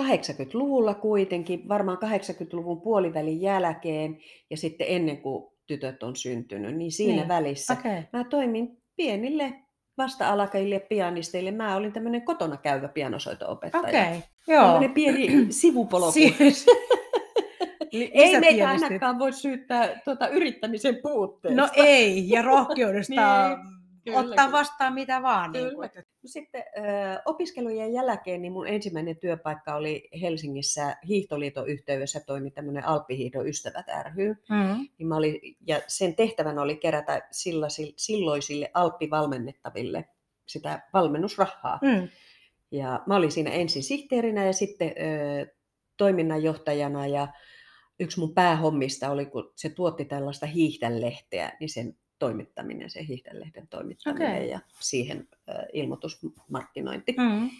80-luvulla 0.00 0.94
kuitenkin, 0.94 1.68
varmaan 1.68 1.98
80-luvun 1.98 2.80
puolivälin 2.80 3.40
jälkeen 3.40 4.18
ja 4.50 4.56
sitten 4.56 4.86
ennen 4.90 5.18
kuin 5.18 5.52
tytöt 5.66 6.02
on 6.02 6.16
syntynyt, 6.16 6.76
niin 6.76 6.92
siinä 6.92 7.16
niin. 7.16 7.28
välissä 7.28 7.72
okay. 7.72 8.02
mä 8.12 8.24
toimin 8.24 8.82
pienille 8.96 9.54
vasta-alakajille 9.98 10.80
pianisteille. 10.80 11.50
Mä 11.50 11.76
olin 11.76 11.92
tämmöinen 11.92 12.22
kotona 12.22 12.56
käyvä 12.56 12.88
pianosoito-opettaja. 12.88 14.08
Okay. 14.08 14.20
Joo. 14.48 14.88
pieni 14.94 15.46
sivupolku. 15.50 16.12
Siis... 16.12 16.66
ei 17.92 18.40
meitä 18.40 18.68
ainakaan 18.68 19.18
voi 19.18 19.32
syyttää 19.32 20.00
tuota 20.04 20.28
yrittämisen 20.28 20.98
puutteesta. 21.02 21.62
No 21.62 21.68
ei, 21.76 22.30
ja 22.30 22.42
rohkeudesta 22.42 23.14
niin 23.58 23.77
Kyllä, 24.08 24.20
ottaa 24.20 24.46
kyllä. 24.46 24.58
vastaan 24.58 24.94
mitä 24.94 25.22
vaan. 25.22 25.52
Niin 25.52 25.74
kuin. 25.74 25.90
Sitten 26.24 26.62
ö, 26.76 26.82
opiskelujen 27.24 27.92
jälkeen 27.92 28.42
niin 28.42 28.52
mun 28.52 28.68
ensimmäinen 28.68 29.16
työpaikka 29.16 29.74
oli 29.74 30.08
Helsingissä 30.20 30.96
Hiihtoliiton 31.08 31.68
yhteydessä 31.68 32.20
toimi 32.20 32.50
tämmöinen 32.50 32.84
Alppihiihdon 32.84 33.48
ystävät 33.48 33.86
ry. 34.16 34.28
Mm-hmm. 34.28 34.88
Niin 34.98 35.06
mä 35.08 35.16
olin, 35.16 35.40
ja 35.66 35.80
sen 35.86 36.16
tehtävänä 36.16 36.62
oli 36.62 36.76
kerätä 36.76 37.28
silloisille 37.96 38.70
alppivalmennettaville 38.74 40.04
sitä 40.46 40.82
valmennusrahaa. 40.92 41.78
Mm. 41.82 42.08
Ja 42.70 43.02
mä 43.06 43.16
olin 43.16 43.32
siinä 43.32 43.50
ensin 43.50 43.82
sihteerinä 43.82 44.44
ja 44.44 44.52
sitten 44.52 44.88
ö, 44.88 45.54
toiminnanjohtajana 45.96 47.06
ja 47.06 47.28
yksi 48.00 48.20
mun 48.20 48.34
päähommista 48.34 49.10
oli, 49.10 49.26
kun 49.26 49.52
se 49.56 49.68
tuotti 49.68 50.04
tällaista 50.04 50.46
hiihdänlehteä, 50.46 51.52
niin 51.60 51.68
sen 51.68 51.96
toimittaminen, 52.18 52.90
se 52.90 53.06
hiihdelehden 53.08 53.68
toimittaminen 53.68 54.32
okay. 54.32 54.46
ja 54.46 54.60
siihen 54.80 55.28
ilmoitusmarkkinointi. 55.72 57.14
Mm. 57.18 57.50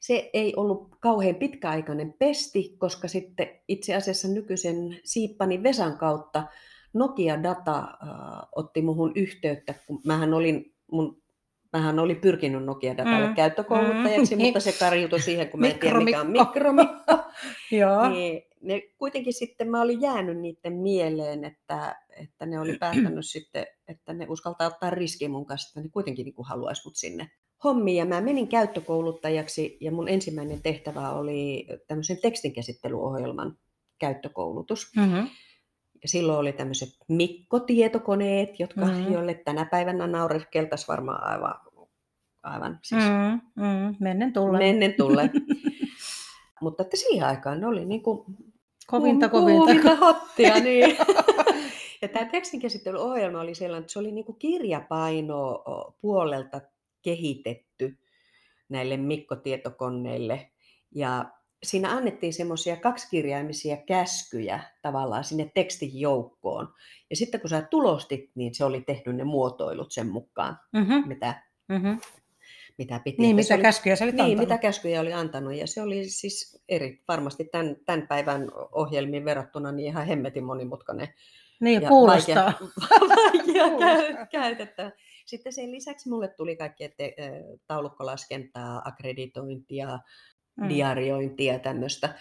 Se 0.00 0.30
ei 0.32 0.54
ollut 0.56 0.96
kauhean 1.00 1.34
pitkäaikainen 1.34 2.14
pesti, 2.18 2.74
koska 2.78 3.08
sitten 3.08 3.48
itse 3.68 3.94
asiassa 3.94 4.28
nykyisen 4.28 5.00
siippani 5.04 5.62
Vesan 5.62 5.98
kautta 5.98 6.44
Nokia 6.92 7.42
Data 7.42 7.78
äh, 7.78 8.48
otti 8.52 8.82
muhun 8.82 9.12
yhteyttä, 9.14 9.74
kun 9.86 10.00
mähän 10.04 10.34
olin, 10.34 10.74
mun, 10.92 11.22
mähän 11.72 11.98
olin 11.98 12.16
pyrkinyt 12.16 12.64
Nokia 12.64 12.96
Datalle 12.96 13.28
mm. 13.28 13.34
käyttökouluttajaksi, 13.34 14.36
mm. 14.36 14.42
mutta 14.42 14.60
se 14.60 14.72
karjutui 14.72 15.20
siihen, 15.20 15.48
kun 15.48 15.60
mä 15.60 15.66
en 15.66 15.78
tiedä 15.78 16.00
mikä 16.00 16.20
on 16.20 16.30
mikromikko. 16.30 17.12
Joo. 17.80 18.08
Niin, 18.08 18.42
ne, 18.62 18.82
kuitenkin 18.98 19.32
sitten 19.32 19.70
mä 19.70 19.82
olin 19.82 20.00
jäänyt 20.00 20.38
niiden 20.38 20.72
mieleen, 20.72 21.44
että, 21.44 21.96
että 22.10 22.46
ne 22.46 22.60
oli 22.60 22.76
päättänyt 22.80 23.26
sitten, 23.26 23.66
että 23.88 24.12
ne 24.12 24.26
uskaltaa 24.28 24.66
ottaa 24.66 24.90
riski 24.90 25.28
mun 25.28 25.46
kanssa, 25.46 25.68
että 25.68 25.86
ne 25.86 25.92
kuitenkin 25.92 26.24
niin 26.24 26.34
haluaisi 26.48 26.82
mut 26.84 26.96
sinne 26.96 27.30
hommiin. 27.64 27.96
Ja 27.96 28.04
mä 28.04 28.20
menin 28.20 28.48
käyttökouluttajaksi 28.48 29.78
ja 29.80 29.92
mun 29.92 30.08
ensimmäinen 30.08 30.62
tehtävä 30.62 31.10
oli 31.10 31.66
tämmöisen 31.86 32.18
tekstinkäsittelyohjelman 32.22 33.58
käyttökoulutus. 33.98 34.92
Mm-hmm. 34.96 35.28
Ja 36.02 36.08
silloin 36.08 36.38
oli 36.38 36.52
tämmöiset 36.52 36.88
Mikko-tietokoneet, 37.08 38.60
jotka, 38.60 38.86
mm-hmm. 38.86 39.12
joille 39.12 39.34
tänä 39.34 39.64
päivänä 39.64 40.06
naureskeltaisiin 40.06 40.88
varmaan 40.88 41.24
aivan, 41.24 41.54
aivan 42.42 42.78
siis 42.82 43.04
mm, 43.04 43.62
mm, 43.64 43.96
mennen 44.00 44.32
tulle. 44.32 44.58
Mennen 44.58 44.94
tulle. 44.98 45.30
Mutta 46.60 46.82
että 46.82 46.96
siihen 46.96 47.26
aikaan 47.26 47.60
ne 47.60 47.66
oli 47.66 47.84
niin 47.84 48.02
kuin 48.02 48.24
Kovinta, 48.90 49.28
kovinta. 49.28 49.66
Kovinta 49.66 49.96
hottia, 49.96 50.60
niin. 50.60 50.96
ja 52.02 52.08
tämä 52.08 52.24
tekstinkäsittelyohjelma 52.24 53.40
oli 53.40 53.54
sellainen, 53.54 53.82
että 53.82 53.92
se 53.92 53.98
oli 53.98 54.12
niin 54.12 54.24
kuin 54.24 54.38
kirjapaino 54.38 55.64
puolelta 56.00 56.60
kehitetty 57.02 57.98
näille 58.68 58.96
mikkotietokoneille. 58.96 60.50
Ja 60.94 61.24
siinä 61.62 61.90
annettiin 61.90 62.32
semmoisia 62.32 62.76
kaksikirjaimisia 62.76 63.76
käskyjä 63.76 64.60
tavallaan 64.82 65.24
sinne 65.24 65.50
tekstin 65.54 66.00
joukkoon. 66.00 66.74
Ja 67.10 67.16
sitten 67.16 67.40
kun 67.40 67.50
sä 67.50 67.62
tulostit, 67.62 68.30
niin 68.34 68.54
se 68.54 68.64
oli 68.64 68.80
tehnyt 68.80 69.16
ne 69.16 69.24
muotoilut 69.24 69.92
sen 69.92 70.08
mukaan, 70.08 70.58
mm-hmm. 70.72 71.08
mitä 71.08 71.42
mm-hmm 71.68 72.00
mitä 72.80 73.00
piti. 73.04 73.22
Niin, 73.22 73.36
mitä 73.36 73.54
oli, 73.54 73.62
käskyjä 73.62 73.96
se 73.96 74.04
oli 74.04 74.12
Niin, 74.12 74.20
antanut. 74.20 74.40
mitä 74.40 74.58
käskyjä 74.58 75.00
oli 75.00 75.12
antanut. 75.12 75.54
Ja 75.54 75.66
se 75.66 75.82
oli 75.82 76.08
siis 76.08 76.62
eri, 76.68 77.02
varmasti 77.08 77.44
tämän, 77.44 77.76
tämän 77.86 78.08
päivän 78.08 78.48
ohjelmiin 78.72 79.24
verrattuna 79.24 79.72
niin 79.72 79.86
ihan 79.86 80.06
hemmetin 80.06 80.44
monimutkainen. 80.44 81.08
Niin, 81.60 81.82
ja 81.82 81.88
kuulostaa. 81.88 82.52
Vaikea, 82.90 83.08
vaikea 83.16 84.26
käytettävä. 84.32 84.90
Sitten 85.26 85.52
sen 85.52 85.72
lisäksi 85.72 86.08
mulle 86.08 86.28
tuli 86.28 86.56
kaikkea 86.56 86.88
te, 86.96 87.14
taulukkolaskentaa, 87.66 88.82
akkreditointia, 88.84 89.98
mm. 90.60 90.68
diariointia 90.68 91.52
ja 91.52 91.58
tämmöistä. 91.58 92.14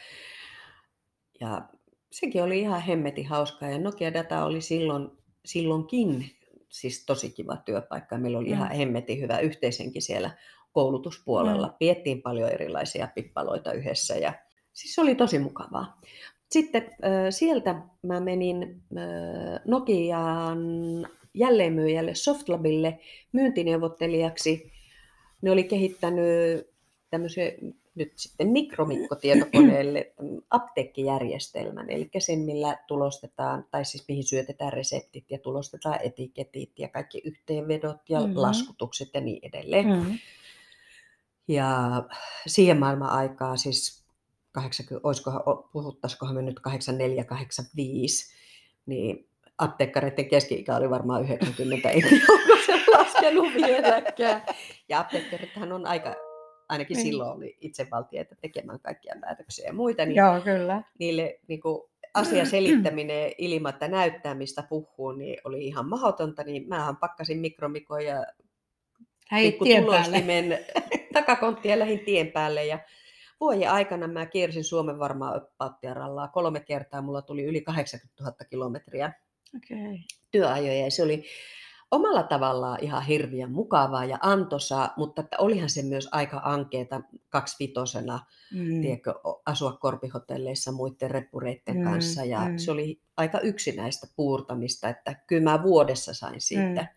Ja 1.40 1.70
sekin 2.12 2.44
oli 2.44 2.60
ihan 2.60 2.82
hemmetin 2.82 3.28
hauskaa. 3.28 3.70
Ja 3.70 3.80
Nokia 3.80 4.14
Data 4.14 4.46
oli 4.46 4.62
silloin, 4.62 5.10
silloinkin 5.46 6.32
siis 6.70 7.06
tosi 7.06 7.30
kiva 7.30 7.58
työpaikka. 7.58 8.18
Meillä 8.18 8.38
oli 8.38 8.48
mm. 8.48 8.54
ihan 8.54 8.72
hemmetin 8.72 9.22
hyvä 9.22 9.40
yhteisenkin 9.40 10.02
siellä 10.02 10.32
koulutuspuolella. 10.72 11.68
Mm. 11.68 11.74
Piettiin 11.80 12.22
paljon 12.22 12.50
erilaisia 12.50 13.08
pippaloita 13.16 13.74
yhdessä 13.74 14.16
ja 14.16 14.34
siis 14.74 15.00
oli 15.00 15.16
tosi 15.16 15.40
mukavaa. 15.40 16.02
Sitten 16.50 16.86
sieltä 17.30 17.82
mä 18.02 18.20
menin 18.20 18.84
Nokiaan 19.66 20.60
jälleenmyyjälle 21.34 22.16
Softlabille 22.16 23.00
myyntineuvottelijaksi. 23.32 24.72
Ne 25.42 25.52
oli 25.52 25.64
kehittänyt 25.64 26.70
tämmöisen 27.10 27.54
nyt 28.00 28.14
sitten 28.16 28.48
mikromikkotietokoneelle 28.48 30.14
apteekkijärjestelmän, 30.50 31.90
eli 31.90 32.10
sen, 32.20 32.40
millä 32.40 32.78
tulostetaan, 32.88 33.66
tai 33.72 33.86
siis 33.86 34.06
mihin 34.08 34.24
syötetään 34.24 34.74
reseptit 34.74 35.32
ja 35.32 35.40
tulostetaan 35.40 36.00
etiketit 36.04 36.80
ja 36.80 36.90
kaikki 36.90 37.22
yhteenvedot 37.26 38.10
ja 38.10 38.20
mm-hmm. 38.20 38.34
laskutukset 38.36 39.10
ja 39.14 39.22
niin 39.22 39.40
edelleen. 39.44 39.88
Mm-hmm. 39.88 40.20
Ja 41.48 42.04
siihen 42.48 42.80
maailman 42.80 43.10
aikaa 43.10 43.58
siis 43.58 44.04
80, 44.52 45.08
olisikohan, 45.08 45.42
puhuttaisikohan 45.72 46.36
me 46.36 46.42
nyt 46.42 46.60
84-85, 46.60 46.74
niin 48.86 49.30
apteekkareiden 49.58 50.30
keski-ikä 50.30 50.76
oli 50.76 50.90
varmaan 50.90 51.24
90, 51.24 51.90
ei 51.90 52.04
onko 52.30 52.58
se 52.66 52.84
laskenut 52.98 53.54
vieläkään. 53.54 54.42
Ja 54.90 55.00
apteekkarithan 55.00 55.72
on 55.72 55.88
aika, 55.88 56.16
ainakin 56.70 56.96
niin. 56.96 57.06
silloin 57.06 57.32
oli 57.32 57.58
itsevaltiaita 57.62 58.36
tekemään 58.42 58.80
kaikkia 58.80 59.16
päätöksiä 59.22 59.68
ja 59.68 59.74
muita, 59.74 60.06
niin 60.06 60.16
Joo, 60.16 60.42
kyllä. 60.42 60.84
niille 61.00 61.40
niin 61.48 61.62
kuin, 61.62 61.90
asia 62.14 62.46
selittäminen 62.46 63.32
ilman, 63.38 63.74
että 63.74 63.88
näyttää 63.88 64.36
mistä 64.36 64.64
puhuu, 64.64 65.12
niin 65.12 65.42
oli 65.44 65.66
ihan 65.66 65.90
mahdotonta, 65.90 66.44
niin 66.44 66.68
mähän 66.68 66.98
pakkasin 66.98 67.40
mikromikoja 67.40 68.14
ja 68.14 68.26
pikkutulostimen 69.32 70.60
takakonttia 71.14 71.80
lähin 71.80 72.00
tien 72.00 72.32
päälle 72.32 72.66
ja 72.66 72.80
vuoden 73.40 73.72
aikana 73.72 74.08
mä 74.08 74.26
kiersin 74.26 74.64
Suomen 74.64 75.00
varmaan 75.00 75.42
Pauttiarallaa 75.58 76.28
kolme 76.28 76.60
kertaa. 76.60 77.02
Mulla 77.02 77.22
tuli 77.22 77.44
yli 77.44 77.62
80 77.62 78.24
000 78.24 78.36
kilometriä 78.50 79.14
okay. 79.56 79.98
työajoja 80.32 80.84
ja 80.84 80.92
se 80.92 81.04
oli 81.04 81.24
omalla 81.92 82.24
tavallaan 82.24 82.78
ihan 82.82 83.06
hirviän 83.06 83.52
mukavaa 83.52 84.06
ja 84.06 84.18
antoisaa, 84.22 84.94
mutta 84.98 85.22
että 85.22 85.38
olihan 85.40 85.70
se 85.70 85.82
myös 85.82 86.10
aika 86.12 86.42
ankeeta 86.44 87.02
kaksivitosena 87.30 88.20
mm. 88.54 88.82
tiedätkö, 88.82 89.14
asua 89.46 89.72
korpihotelleissa 89.72 90.72
muiden 90.72 91.12
reppureiden 91.12 91.78
mm. 91.78 91.84
kanssa 91.84 92.26
ja 92.26 92.40
mm. 92.40 92.58
se 92.58 92.72
oli 92.72 93.02
aika 93.18 93.40
yksinäistä 93.40 94.08
puurtamista, 94.16 94.90
että 94.90 95.16
kyllä 95.28 95.44
mä 95.44 95.64
vuodessa 95.64 96.14
sain 96.14 96.42
siitä 96.42 96.82
mm. 96.82 96.88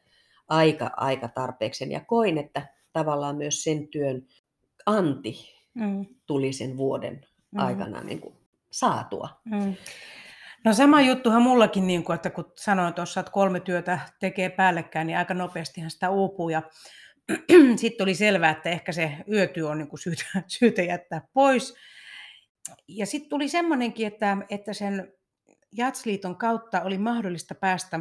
aika, 0.48 0.90
aika 0.96 1.28
tarpeeksi 1.28 1.92
ja 1.92 2.00
koin, 2.00 2.38
että 2.38 2.66
tavallaan 2.92 3.36
myös 3.36 3.64
sen 3.64 3.88
työn 3.88 4.26
anti 4.86 5.38
mm. 5.74 6.06
tuli 6.26 6.52
sen 6.52 6.76
vuoden 6.76 7.26
mm. 7.50 7.58
aikana 7.58 8.00
niin 8.00 8.20
kuin 8.20 8.34
saatua. 8.70 9.28
Mm. 9.44 9.74
No 10.64 10.74
sama 10.74 11.00
juttuhan 11.00 11.42
mullakin, 11.42 11.86
niin 11.86 12.04
kuin, 12.04 12.14
että 12.14 12.30
kun 12.30 12.52
sanoin 12.56 12.94
tuossa, 12.94 13.20
että 13.20 13.32
kolme 13.32 13.60
työtä 13.60 13.98
tekee 14.20 14.48
päällekkäin, 14.48 15.06
niin 15.06 15.18
aika 15.18 15.34
nopeastihan 15.34 15.90
sitä 15.90 16.10
uupuu. 16.10 16.48
Ja 16.48 16.62
sitten 17.76 18.04
oli 18.04 18.14
selvää, 18.14 18.50
että 18.50 18.70
ehkä 18.70 18.92
se 18.92 19.16
yötyö 19.32 19.68
on 19.68 19.78
niin 19.78 19.88
kuin 19.88 20.00
syytä, 20.00 20.24
syytä 20.58 20.82
jättää 20.82 21.22
pois. 21.32 21.74
Ja 22.88 23.06
sitten 23.06 23.30
tuli 23.30 23.48
semmoinenkin, 23.48 24.06
että, 24.06 24.36
että 24.50 24.72
sen 24.72 25.12
Jatsliiton 25.72 26.36
kautta 26.36 26.82
oli 26.82 26.98
mahdollista 26.98 27.54
päästä 27.54 28.00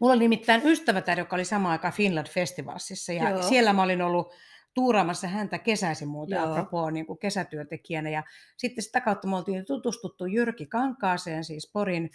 Mulla 0.00 0.12
oli 0.12 0.20
nimittäin 0.20 0.62
ystävätär, 0.64 1.18
joka 1.18 1.36
oli 1.36 1.44
samaan 1.44 1.72
aikaan 1.72 1.94
Finland 1.94 2.26
Festivalsissa, 2.26 3.12
ja 3.12 3.30
Joo. 3.30 3.42
siellä 3.42 3.72
mä 3.72 3.82
olin 3.82 4.02
ollut 4.02 4.34
tuuraamassa 4.78 5.28
häntä 5.28 5.58
kesäisin 5.58 6.08
muuten 6.08 6.40
apropos 6.40 6.92
niin 6.92 7.06
kuin 7.06 7.18
kesätyöntekijänä. 7.18 8.10
Ja 8.10 8.22
sitten 8.56 8.84
sitä 8.84 9.00
kautta 9.00 9.28
me 9.28 9.36
oltiin 9.36 9.64
tutustuttu 9.66 10.26
Jyrki 10.26 10.66
Kankaaseen, 10.66 11.44
siis 11.44 11.70
Porin, 11.72 12.10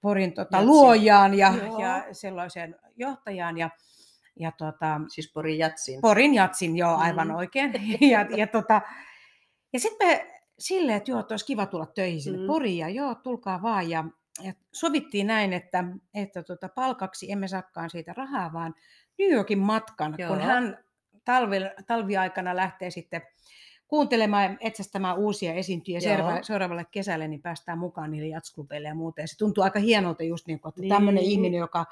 Porin 0.00 0.32
tota, 0.32 0.64
luojaan 0.64 1.34
ja, 1.34 1.54
ja 1.80 2.04
sellaiseen 2.12 2.76
johtajaan. 2.96 3.58
Ja, 3.58 3.70
ja 4.40 4.52
tota, 4.52 5.00
siis 5.08 5.32
Porin 5.32 5.58
Jatsin. 5.58 6.00
Porin 6.00 6.34
Jatsin, 6.34 6.76
joo, 6.76 6.96
aivan 6.96 7.28
mm. 7.28 7.34
oikein. 7.34 7.72
ja, 8.12 8.26
ja, 8.36 8.46
tota, 8.46 8.80
ja 9.72 9.80
sitten 9.80 10.08
me 10.08 10.26
silleen, 10.58 10.96
että 10.96 11.10
joo, 11.10 11.20
että 11.20 11.32
olisi 11.32 11.46
kiva 11.46 11.66
tulla 11.66 11.86
töihin 11.86 12.22
sinne 12.22 12.38
mm. 12.38 12.46
Poriin, 12.46 12.78
ja 12.78 12.88
joo, 12.88 13.14
tulkaa 13.14 13.62
vaan. 13.62 13.90
Ja, 13.90 14.04
ja 14.42 14.52
sovittiin 14.72 15.26
näin, 15.26 15.52
että, 15.52 15.84
että 16.14 16.42
tota, 16.42 16.68
palkaksi 16.68 17.32
emme 17.32 17.48
saakaan 17.48 17.90
siitä 17.90 18.12
rahaa, 18.12 18.52
vaan 18.52 18.74
New 19.18 19.32
Yorkin 19.32 19.58
matkan, 19.58 20.14
joo. 20.18 20.28
kun 20.28 20.40
hän 20.40 20.78
talvi, 21.24 21.56
talviaikana 21.86 22.56
lähtee 22.56 22.90
sitten 22.90 23.22
kuuntelemaan, 23.88 24.58
etsästämään 24.60 25.18
uusia 25.18 25.54
esiintyjiä 25.54 26.00
seuraavalle, 26.00 26.42
seuraavalle 26.42 26.86
kesälle, 26.90 27.28
niin 27.28 27.42
päästään 27.42 27.78
mukaan 27.78 28.10
niille 28.10 28.28
jatsklubeille 28.28 28.88
ja 28.88 28.94
muuta. 28.94 29.20
Ja 29.20 29.28
se 29.28 29.38
tuntuu 29.38 29.64
aika 29.64 29.78
hienolta 29.78 30.22
just 30.22 30.46
niin 30.46 30.60
kuin, 30.60 30.70
että 30.70 30.80
niin. 30.80 30.88
tämmöinen 30.88 31.24
ihminen, 31.24 31.58
joka 31.58 31.86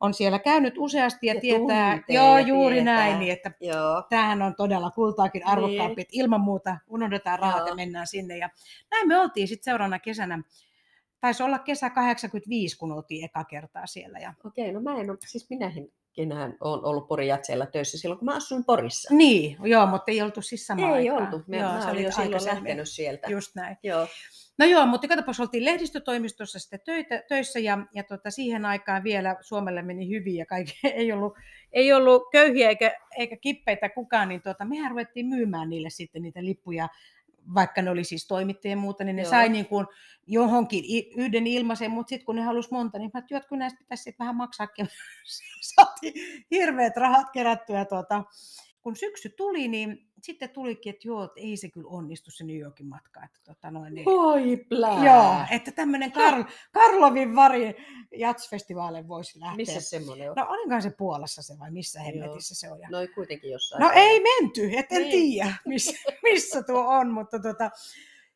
on 0.00 0.14
siellä 0.14 0.38
käynyt 0.38 0.74
useasti 0.78 1.26
ja, 1.26 1.34
ja 1.34 1.40
tietää, 1.40 2.02
joo 2.08 2.38
juuri 2.38 2.74
tietää. 2.74 2.94
näin, 2.94 3.18
niin 3.18 3.32
että 3.32 3.52
joo. 3.60 4.02
tämähän 4.08 4.42
on 4.42 4.54
todella 4.54 4.90
kultaakin 4.90 5.46
arvokkaampi, 5.46 6.02
niin. 6.02 6.22
ilman 6.24 6.40
muuta 6.40 6.76
unohdetaan 6.88 7.38
rahat 7.38 7.58
joo. 7.58 7.68
ja 7.68 7.74
mennään 7.74 8.06
sinne. 8.06 8.38
Ja 8.38 8.50
näin 8.90 9.08
me 9.08 9.18
oltiin 9.18 9.48
sitten 9.48 9.64
seuraavana 9.64 9.98
kesänä 9.98 10.42
taisi 11.20 11.42
olla 11.42 11.58
kesä 11.58 11.90
85, 11.90 12.78
kun 12.78 12.92
oltiin 12.92 13.24
eka 13.24 13.44
kertaa 13.44 13.86
siellä. 13.86 14.18
Ja... 14.18 14.34
Okei, 14.44 14.72
no 14.72 14.80
mä 14.80 14.96
en 14.96 15.10
ole, 15.10 15.18
siis 15.26 15.50
minähän 15.50 15.84
minähän 16.16 16.56
olen 16.60 16.84
ollut 16.84 17.08
Porin 17.08 17.28
jatseilla 17.28 17.66
töissä 17.66 17.98
silloin, 17.98 18.18
kun 18.18 18.26
mä 18.26 18.36
asuin 18.36 18.64
Porissa. 18.64 19.14
Niin, 19.14 19.56
joo, 19.62 19.86
mutta 19.86 20.10
ei 20.10 20.22
oltu 20.22 20.42
siis 20.42 20.66
samaan 20.66 20.98
Ei 20.98 21.10
aikaan. 21.10 21.34
oltu, 21.34 21.44
me, 21.46 21.56
joo, 21.56 21.72
mä 21.72 21.90
olin 21.90 22.04
jo 22.04 22.12
silloin 22.12 22.44
lähtenyt 22.44 22.88
sieltä. 22.88 23.30
Just 23.30 23.54
näin. 23.54 23.76
Joo. 23.82 24.06
No 24.58 24.66
joo, 24.66 24.86
mutta 24.86 25.08
katsopas, 25.08 25.40
oltiin 25.40 25.64
lehdistötoimistossa 25.64 26.58
sitten 26.58 26.80
töitä, 26.84 27.22
töissä 27.28 27.58
ja, 27.58 27.78
ja 27.94 28.04
tota, 28.04 28.30
siihen 28.30 28.64
aikaan 28.64 29.04
vielä 29.04 29.36
Suomelle 29.40 29.82
meni 29.82 30.08
hyvin 30.08 30.36
ja 30.36 30.46
kaikki 30.46 30.78
ei 30.94 31.12
ollut, 31.12 31.34
ei 31.72 31.92
ollut 31.92 32.22
köyhiä 32.32 32.68
eikä, 32.68 32.94
eikä 33.18 33.36
kippeitä 33.36 33.88
kukaan, 33.88 34.28
niin 34.28 34.42
tota, 34.42 34.64
mehän 34.64 34.90
ruvettiin 34.90 35.26
myymään 35.26 35.70
niille 35.70 35.90
sitten 35.90 36.22
niitä 36.22 36.44
lippuja 36.44 36.88
vaikka 37.54 37.82
ne 37.82 37.90
oli 37.90 38.04
siis 38.04 38.26
toimittajia 38.26 38.72
ja 38.72 38.76
muuta, 38.76 39.04
niin 39.04 39.16
ne 39.16 39.22
Joo. 39.22 39.30
sai 39.30 39.48
niin 39.48 39.66
kuin 39.66 39.86
johonkin 40.26 40.84
yhden 41.16 41.46
ilmaisen, 41.46 41.90
mutta 41.90 42.08
sitten 42.08 42.26
kun 42.26 42.36
ne 42.36 42.42
halusi 42.42 42.68
monta, 42.72 42.98
niin 42.98 43.10
mä 43.14 43.18
että 43.18 43.48
kun 43.48 43.58
näistä 43.58 43.78
pitäisi 43.78 44.16
vähän 44.18 44.36
maksaakin. 44.36 44.88
Saatiin 45.74 46.44
hirveät 46.50 46.96
rahat 46.96 47.30
kerättyä. 47.30 47.84
Tuota. 47.84 48.24
Kun 48.84 48.96
syksy 48.96 49.28
tuli, 49.28 49.68
niin 49.68 50.08
sitten 50.22 50.50
tulikin, 50.50 50.90
että 50.90 51.08
joo, 51.08 51.24
että 51.24 51.40
ei 51.40 51.56
se 51.56 51.70
kyllä 51.70 51.88
onnistu 51.88 52.30
se 52.30 52.44
New 52.44 52.56
Yorkin 52.56 52.86
matka. 52.86 53.24
Että, 53.24 53.38
tota 53.44 53.70
noin, 53.70 53.94
niin, 53.94 54.08
Oi 54.08 54.56
plää. 54.68 55.04
Joo, 55.04 55.36
että 55.50 55.72
tämmöinen 55.72 56.12
Karl, 56.12 56.44
Karlovin 56.72 57.36
vari 57.36 57.76
jatsfestivaale 58.16 59.08
voisi 59.08 59.40
lähteä. 59.40 59.56
Missä 59.56 59.80
semmoinen 59.80 60.30
on? 60.30 60.36
No 60.36 60.46
olinkaan 60.48 60.82
se 60.82 60.90
Puolassa 60.90 61.42
se 61.42 61.58
vai 61.58 61.70
missä 61.70 62.00
hemmetissä 62.00 62.54
se 62.54 62.72
on? 62.72 62.80
Ja... 62.80 62.88
No 62.90 62.98
kuitenkin 63.14 63.50
jossain. 63.50 63.80
No 63.80 63.90
ei 63.94 64.20
menty, 64.20 64.70
et 64.76 64.86
en 64.92 65.02
niin. 65.02 65.10
tiedä 65.10 65.54
missä, 65.66 65.92
missä 66.22 66.62
tuo 66.62 66.80
on, 66.80 67.10
mutta 67.10 67.38
tota, 67.38 67.70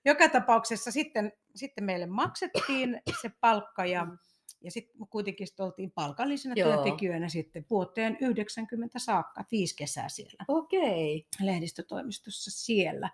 joka 0.05 0.29
tapauksessa 0.29 0.91
sitten, 0.91 1.33
sitten 1.55 1.85
meille 1.85 2.07
maksettiin 2.07 3.03
se 3.23 3.31
palkka 3.41 3.85
ja 3.85 4.05
mm 4.05 4.19
ja 4.61 4.71
sitten 4.71 5.07
kuitenkin 5.11 5.47
sit 5.47 5.61
oltiin 5.61 5.91
palkallisena 5.91 6.55
Joo. 6.57 6.73
työntekijöinä 6.73 7.29
sitten 7.29 7.67
vuoteen 7.71 8.17
90 8.21 8.99
saakka, 8.99 9.45
viisi 9.53 9.77
kesää 9.77 10.09
siellä. 10.09 10.45
Okei. 10.49 11.27
Lehdistötoimistossa 11.41 12.51
siellä. 12.51 13.11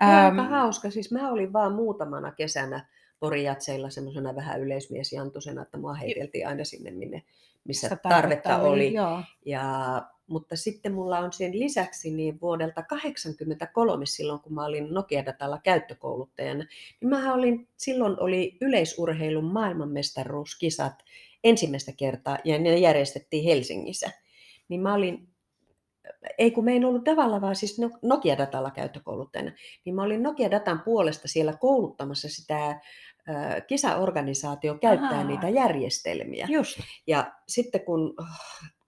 Aika 0.00 0.42
ähm, 0.42 0.50
hauska. 0.50 0.90
Siis 0.90 1.12
mä 1.12 1.30
olin 1.30 1.52
vaan 1.52 1.72
muutamana 1.72 2.32
kesänä 2.32 2.88
Porijatseilla 3.20 3.90
semmoisena 3.90 4.34
vähän 4.34 4.60
yleismiesjantusena, 4.60 5.62
että 5.62 5.78
mua 5.78 5.94
heiteltiin 5.94 6.48
aina 6.48 6.64
sinne, 6.64 6.90
minne, 6.90 7.22
missä 7.64 7.88
tarvetta, 7.88 8.08
tarvetta 8.08 8.58
oli. 8.58 8.68
oli. 8.68 8.94
Joo. 8.94 9.22
Ja 9.46 10.02
mutta 10.26 10.56
sitten 10.56 10.92
mulla 10.92 11.18
on 11.18 11.32
sen 11.32 11.58
lisäksi 11.58 12.10
niin 12.10 12.40
vuodelta 12.40 12.82
1983 12.88 14.06
silloin, 14.06 14.40
kun 14.40 14.54
mä 14.54 14.64
olin 14.64 14.94
Nokia-datalla 14.94 15.60
käyttökouluttajana, 15.64 16.64
niin 17.00 17.08
mä 17.08 17.34
olin, 17.34 17.68
silloin 17.76 18.20
oli 18.20 18.56
yleisurheilun 18.60 19.52
maailmanmestaruuskisat 19.52 20.94
ensimmäistä 21.44 21.92
kertaa 21.96 22.38
ja 22.44 22.58
ne 22.58 22.78
järjestettiin 22.78 23.44
Helsingissä. 23.44 24.10
Niin 24.68 24.80
mä 24.80 24.94
olin, 24.94 25.28
ei 26.38 26.50
kun 26.50 26.64
me 26.64 26.72
ei 26.72 26.84
ollut 26.84 27.04
tavallaan 27.04 27.42
vaan 27.42 27.56
siis 27.56 27.80
Nokia-datalla 28.02 28.70
käyttökouluttajana, 28.70 29.52
niin 29.84 29.94
mä 29.94 30.02
olin 30.02 30.22
Nokia-datan 30.22 30.82
puolesta 30.84 31.28
siellä 31.28 31.52
kouluttamassa 31.52 32.28
sitä 32.28 32.80
kisaorganisaatio 33.66 34.74
käyttää 34.74 35.10
Aha. 35.10 35.24
niitä 35.24 35.48
järjestelmiä. 35.48 36.46
Just. 36.50 36.80
Ja 37.06 37.32
sitten 37.48 37.80
kun 37.84 38.14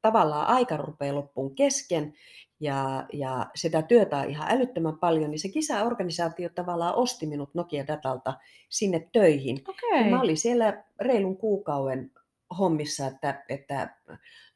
tavallaan 0.02 0.46
aika 0.46 0.76
rupeaa 0.76 1.14
loppuun 1.14 1.54
kesken 1.54 2.14
ja, 2.60 3.06
ja 3.12 3.46
sitä 3.54 3.82
työtä 3.82 4.16
on 4.16 4.30
ihan 4.30 4.50
älyttömän 4.50 4.98
paljon, 4.98 5.30
niin 5.30 5.38
se 5.38 5.48
kisaorganisaatio 5.48 6.48
tavallaan 6.48 6.94
osti 6.94 7.26
minut 7.26 7.54
Nokia-datalta 7.54 8.34
sinne 8.68 9.08
töihin. 9.12 9.64
Okay. 9.68 10.10
mä 10.10 10.20
olin 10.20 10.36
siellä 10.36 10.84
reilun 11.00 11.36
kuukauden 11.36 12.10
hommissa, 12.58 13.06
että, 13.06 13.44
että 13.48 13.96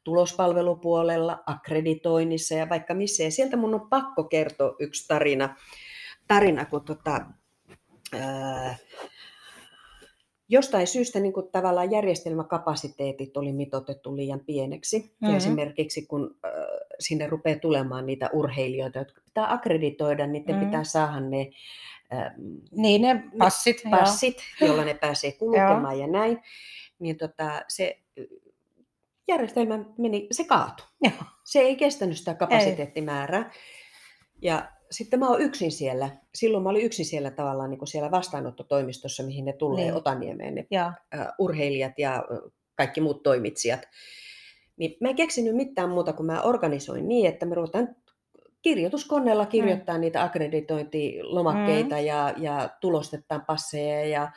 tulospalvelupuolella, 0.03 1.43
akkreditoinnissa 1.45 2.55
ja 2.55 2.69
vaikka 2.69 2.93
missä. 2.93 3.23
Ja 3.23 3.31
sieltä 3.31 3.57
mun 3.57 3.73
on 3.73 3.89
pakko 3.89 4.23
kertoa 4.23 4.75
yksi 4.79 5.07
tarina, 5.07 5.55
tarina 6.27 6.65
kun 6.65 6.85
tota, 6.85 7.25
ää, 8.13 8.75
jostain 10.49 10.87
syystä 10.87 11.19
niin 11.19 11.33
kuin 11.33 11.47
tavallaan 11.51 11.91
järjestelmäkapasiteetit 11.91 13.37
oli 13.37 13.53
mitotettu 13.53 14.15
liian 14.15 14.39
pieneksi. 14.39 14.99
Mm-hmm. 14.99 15.29
Ja 15.29 15.37
esimerkiksi 15.37 16.05
kun 16.05 16.35
äh, 16.45 16.51
sinne 16.99 17.27
rupeaa 17.27 17.59
tulemaan 17.59 18.05
niitä 18.05 18.29
urheilijoita, 18.33 18.99
jotka 18.99 19.21
pitää 19.25 19.53
akkreditoida, 19.53 20.27
niiden 20.27 20.55
mm-hmm. 20.55 20.67
pitää 20.67 20.83
saada 20.83 21.19
ne, 21.19 21.49
äh, 22.13 22.33
niin 22.71 23.01
ne 23.01 23.23
passit, 23.37 23.83
passit 23.89 24.37
joilla 24.61 24.85
ne 24.85 24.93
pääsee 24.93 25.31
kulkemaan 25.39 25.99
ja 25.99 26.07
näin, 26.07 26.39
niin 26.99 27.17
tota, 27.17 27.61
se 27.67 27.99
järjestelmä 29.27 29.79
meni, 29.97 30.27
se 30.31 30.43
kaatui. 30.43 30.85
Se 31.43 31.59
ei 31.59 31.75
kestänyt 31.75 32.17
sitä 32.17 32.33
kapasiteettimäärää. 32.33 33.51
Ja 34.41 34.71
sitten 34.93 35.19
mä 35.19 35.27
oon 35.27 35.41
yksin 35.41 35.71
siellä. 35.71 36.09
Silloin 36.35 36.63
mä 36.63 36.69
olin 36.69 36.85
yksin 36.85 37.05
siellä 37.05 37.31
tavallaan 37.31 37.69
niin 37.69 37.79
kuin 37.79 37.87
siellä 37.87 38.11
vastaanottotoimistossa, 38.11 39.23
mihin 39.23 39.45
ne 39.45 39.53
tulee 39.53 39.83
Niin. 39.83 39.93
Otaniemeen, 39.93 40.55
ne 40.55 40.67
Ja, 40.71 40.93
urheilijat 41.39 41.99
ja 41.99 42.23
kaikki 42.75 43.01
muut 43.01 43.23
toimitsijat. 43.23 43.81
Niin 44.77 44.97
mä 45.01 45.09
en 45.09 45.15
keksinyt 45.15 45.55
mitään 45.55 45.89
muuta 45.89 46.13
kuin 46.13 46.25
mä 46.25 46.41
organisoin 46.41 47.07
niin, 47.07 47.25
että 47.27 47.45
me 47.45 47.55
ruvetaan 47.55 47.95
kirjoituskoneella 48.61 49.45
kirjoittaa 49.45 49.95
mm. 49.95 50.01
niitä 50.01 50.23
akkreditointilomakkeita 50.23 51.95
mm. 51.95 52.05
ja, 52.05 52.33
ja 52.37 52.69
tulostetaan 52.81 53.45
passeja 53.45 54.05
ja, 54.05 54.31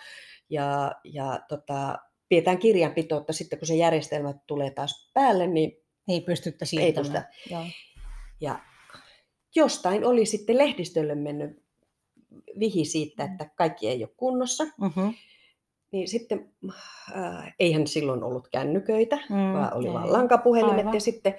ja, 0.50 0.92
ja 1.04 1.40
tota, 1.48 1.98
pidetään 2.28 2.58
kirjanpitoa, 2.58 3.20
että 3.20 3.32
sitten 3.32 3.58
kun 3.58 3.66
se 3.66 3.74
järjestelmä 3.74 4.34
tulee 4.46 4.70
taas 4.70 5.10
päälle, 5.14 5.46
niin 5.46 5.72
ei 6.08 6.20
pystyttä 6.20 6.64
ei 6.80 6.92
pystytä. 6.92 7.30
Ja 8.40 8.58
jostain 9.54 10.04
oli 10.04 10.26
sitten 10.26 10.58
lehdistölle 10.58 11.14
mennyt 11.14 11.62
vihi 12.58 12.84
siitä, 12.84 13.26
Mm. 13.26 13.32
että 13.32 13.48
kaikki 13.56 13.88
ei 13.88 14.04
ole 14.04 14.10
kunnossa. 14.16 14.64
Mm-hmm. 14.64 15.14
Niin 15.90 16.08
sitten 16.08 16.52
äh, 17.16 17.54
eihän 17.60 17.86
silloin 17.86 18.22
ollut 18.24 18.48
kännyköitä, 18.48 19.16
Mm, 19.16 19.36
mm, 19.36 19.52
vaan 19.52 19.74
oli 19.74 19.86
ei. 19.86 19.92
vaan 19.92 20.12
lankapuhelimet. 20.12 20.78
Aivan. 20.78 20.94
Ja 20.94 21.00
sitten 21.00 21.34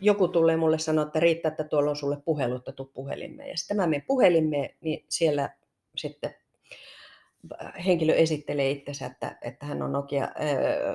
joku 0.00 0.28
tulee 0.28 0.56
mulle 0.56 0.78
sanoa, 0.78 1.04
että 1.06 1.20
riittää, 1.20 1.48
että 1.50 1.64
tuolla 1.64 1.90
on 1.90 1.96
sulle 1.96 2.16
puhelu, 2.24 2.56
että 2.56 2.72
tuu 2.72 2.90
puhelimeen. 2.94 3.48
Ja 3.50 3.56
sitten 3.56 3.76
mä 3.76 3.86
menen 3.86 4.04
puhelimeen, 4.06 4.70
niin 4.80 5.04
siellä 5.08 5.50
sitten 5.96 6.34
äh, 7.64 7.72
henkilö 7.86 8.14
esittelee 8.14 8.70
itsensä, 8.70 9.06
että, 9.06 9.38
että 9.42 9.66
hän 9.66 9.82
on 9.82 9.92
Nokia, 9.92 10.24
äh, 10.24 10.30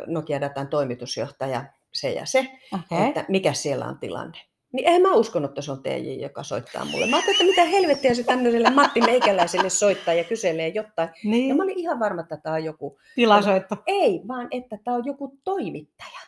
Nokia 0.08 0.41
Datan 0.41 0.67
toimitusjohtaja, 0.67 1.65
se 1.93 2.12
ja 2.12 2.26
se, 2.26 2.47
Okay. 2.73 3.08
että 3.08 3.26
mikä 3.28 3.54
siellä 3.54 3.86
on 3.86 3.99
tilanne. 3.99 4.38
Niin 4.73 4.88
en 4.88 5.01
mä 5.01 5.13
uskonut, 5.13 5.51
että 5.51 5.62
se 5.62 5.71
on 5.71 5.83
TJ, 5.83 6.21
joka 6.21 6.43
soittaa 6.43 6.86
mulle. 6.86 7.05
Mä 7.05 7.15
ajattelin, 7.15 7.36
että 7.49 7.62
mitä 7.62 7.65
helvettiä 7.65 8.13
se 8.13 8.23
tämmöiselle 8.23 8.69
Matti 8.69 9.01
Meikäläiselle 9.01 9.69
soittaa 9.69 10.13
ja 10.13 10.23
kyselee 10.23 10.67
jotain. 10.67 11.09
Ja 11.23 11.29
Niin, 11.31 11.57
mä 11.57 11.63
olin 11.63 11.79
ihan 11.79 11.99
varma, 11.99 12.21
että 12.21 12.38
tämä 12.38 12.55
on 12.55 12.63
joku. 12.63 12.99
tilasoitto. 13.15 13.75
Ei, 13.88 14.21
vaan 14.27 14.47
että 14.51 14.77
tämä 14.83 14.97
on 14.97 15.05
joku 15.05 15.38
toimittaja. 15.43 16.19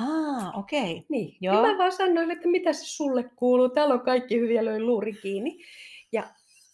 Ah, 0.00 0.58
okei. 0.58 0.80
Okay. 0.80 1.04
Niin. 1.08 1.36
Joo. 1.40 1.54
Ja 1.54 1.62
mä 1.62 1.78
vaan 1.78 1.92
sanoin, 1.92 2.30
että 2.30 2.48
mitä 2.48 2.72
se 2.72 2.84
sulle 2.84 3.30
kuuluu. 3.36 3.68
Täällä 3.68 3.94
on 3.94 4.00
kaikki 4.00 4.40
hyviä, 4.40 4.64
löi 4.64 4.80
luuri 4.80 5.12
kiinni. 5.12 5.58
Ja 6.12 6.22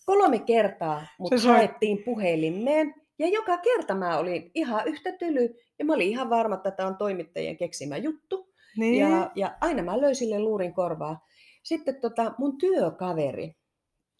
kolme 0.07 0.39
kertaa 0.39 1.07
mut 1.19 1.33
Se 1.37 1.49
haettiin 1.49 2.03
puhelimeen. 2.05 2.95
Ja 3.19 3.29
joka 3.29 3.59
kerta 3.59 3.95
mä 3.95 4.19
olin 4.19 4.51
ihan 4.55 4.83
yhtä 4.87 5.13
tyly. 5.13 5.55
Ja 5.79 5.85
mä 5.85 5.95
olin 5.95 6.09
ihan 6.09 6.31
varma, 6.31 6.55
että 6.55 6.71
tämä 6.71 6.89
on 6.89 6.97
toimittajien 6.97 7.57
keksimä 7.57 7.97
juttu. 7.97 8.46
Niin. 8.77 9.01
Ja, 9.01 9.31
ja 9.35 9.57
aina 9.61 9.83
mä 9.83 10.01
löin 10.01 10.17
sille 10.17 10.39
luurin 10.39 10.75
korvaa. 10.75 11.27
Sitten 11.63 12.01
tota, 12.01 12.35
mun 12.39 12.59
työkaveri, 12.59 13.53